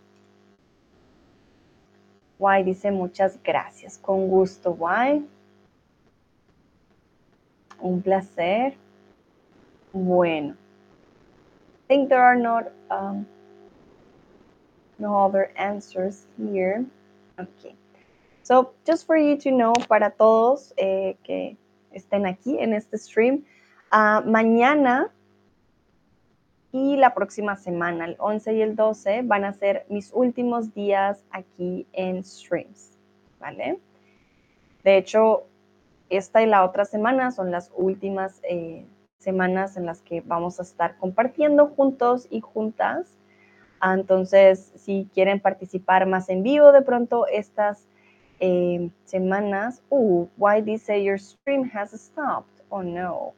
Why 2.39 2.63
dice 2.63 2.85
muchas 2.85 3.37
gracias. 3.43 3.99
Con 4.01 4.29
gusto, 4.31 4.71
Why. 4.71 5.23
Un 7.83 8.03
placer. 8.03 8.75
Bueno. 9.93 10.53
I 10.53 11.89
think 11.89 12.11
there 12.11 12.23
are 12.23 12.37
not 12.37 12.71
um, 12.93 13.27
no 15.01 15.19
other 15.27 15.51
answers 15.57 16.27
here. 16.39 16.87
Okay. 17.41 17.75
So, 18.47 18.75
just 18.87 19.09
for 19.09 19.17
you 19.17 19.37
to 19.39 19.51
know, 19.51 19.73
para 19.89 20.11
todos 20.11 20.73
eh, 20.77 21.17
que 21.25 21.57
estén 21.91 22.27
aquí 22.27 22.57
en 22.61 22.75
este 22.75 22.97
stream, 22.97 23.45
uh, 23.93 24.23
mañana 24.25 25.11
y 26.71 26.97
la 26.97 27.13
próxima 27.13 27.57
semana, 27.57 28.05
el 28.05 28.15
11 28.21 28.55
y 28.55 28.63
el 28.63 28.77
12, 28.77 29.23
van 29.23 29.45
a 29.45 29.53
ser 29.53 29.85
mis 29.89 30.13
últimos 30.13 30.73
días 30.75 31.25
aquí 31.33 31.89
en 31.93 32.23
Streams, 32.23 32.97
¿vale? 33.41 33.81
De 34.85 34.97
hecho, 34.97 35.49
esta 36.09 36.41
y 36.41 36.47
la 36.47 36.65
otra 36.65 36.85
semana 36.85 37.33
son 37.33 37.51
las 37.51 37.73
últimas 37.75 38.41
eh, 38.49 38.87
semanas 39.19 39.77
en 39.77 39.87
las 39.87 40.03
que 40.03 40.21
vamos 40.21 40.61
a 40.61 40.63
estar 40.63 40.99
compartiendo 40.99 41.67
juntos 41.67 42.29
y 42.31 42.43
juntas. 42.43 43.09
Ah, 43.81 43.95
entonces, 43.95 44.71
si 44.77 45.11
quieren 45.13 45.41
participar 45.41 46.07
más 46.07 46.29
en 46.29 46.45
vivo 46.45 46.71
de 46.71 46.83
pronto 46.83 47.27
estas 47.27 47.89
eh, 48.41 48.89
semanas, 49.07 49.81
uh, 49.93 50.27
why 50.37 50.61
did 50.61 50.81
say 50.81 51.03
your 51.03 51.19
stream 51.19 51.65
has 51.71 51.99
stopped? 52.01 52.61
Oh 52.71 52.83
no. 52.83 53.35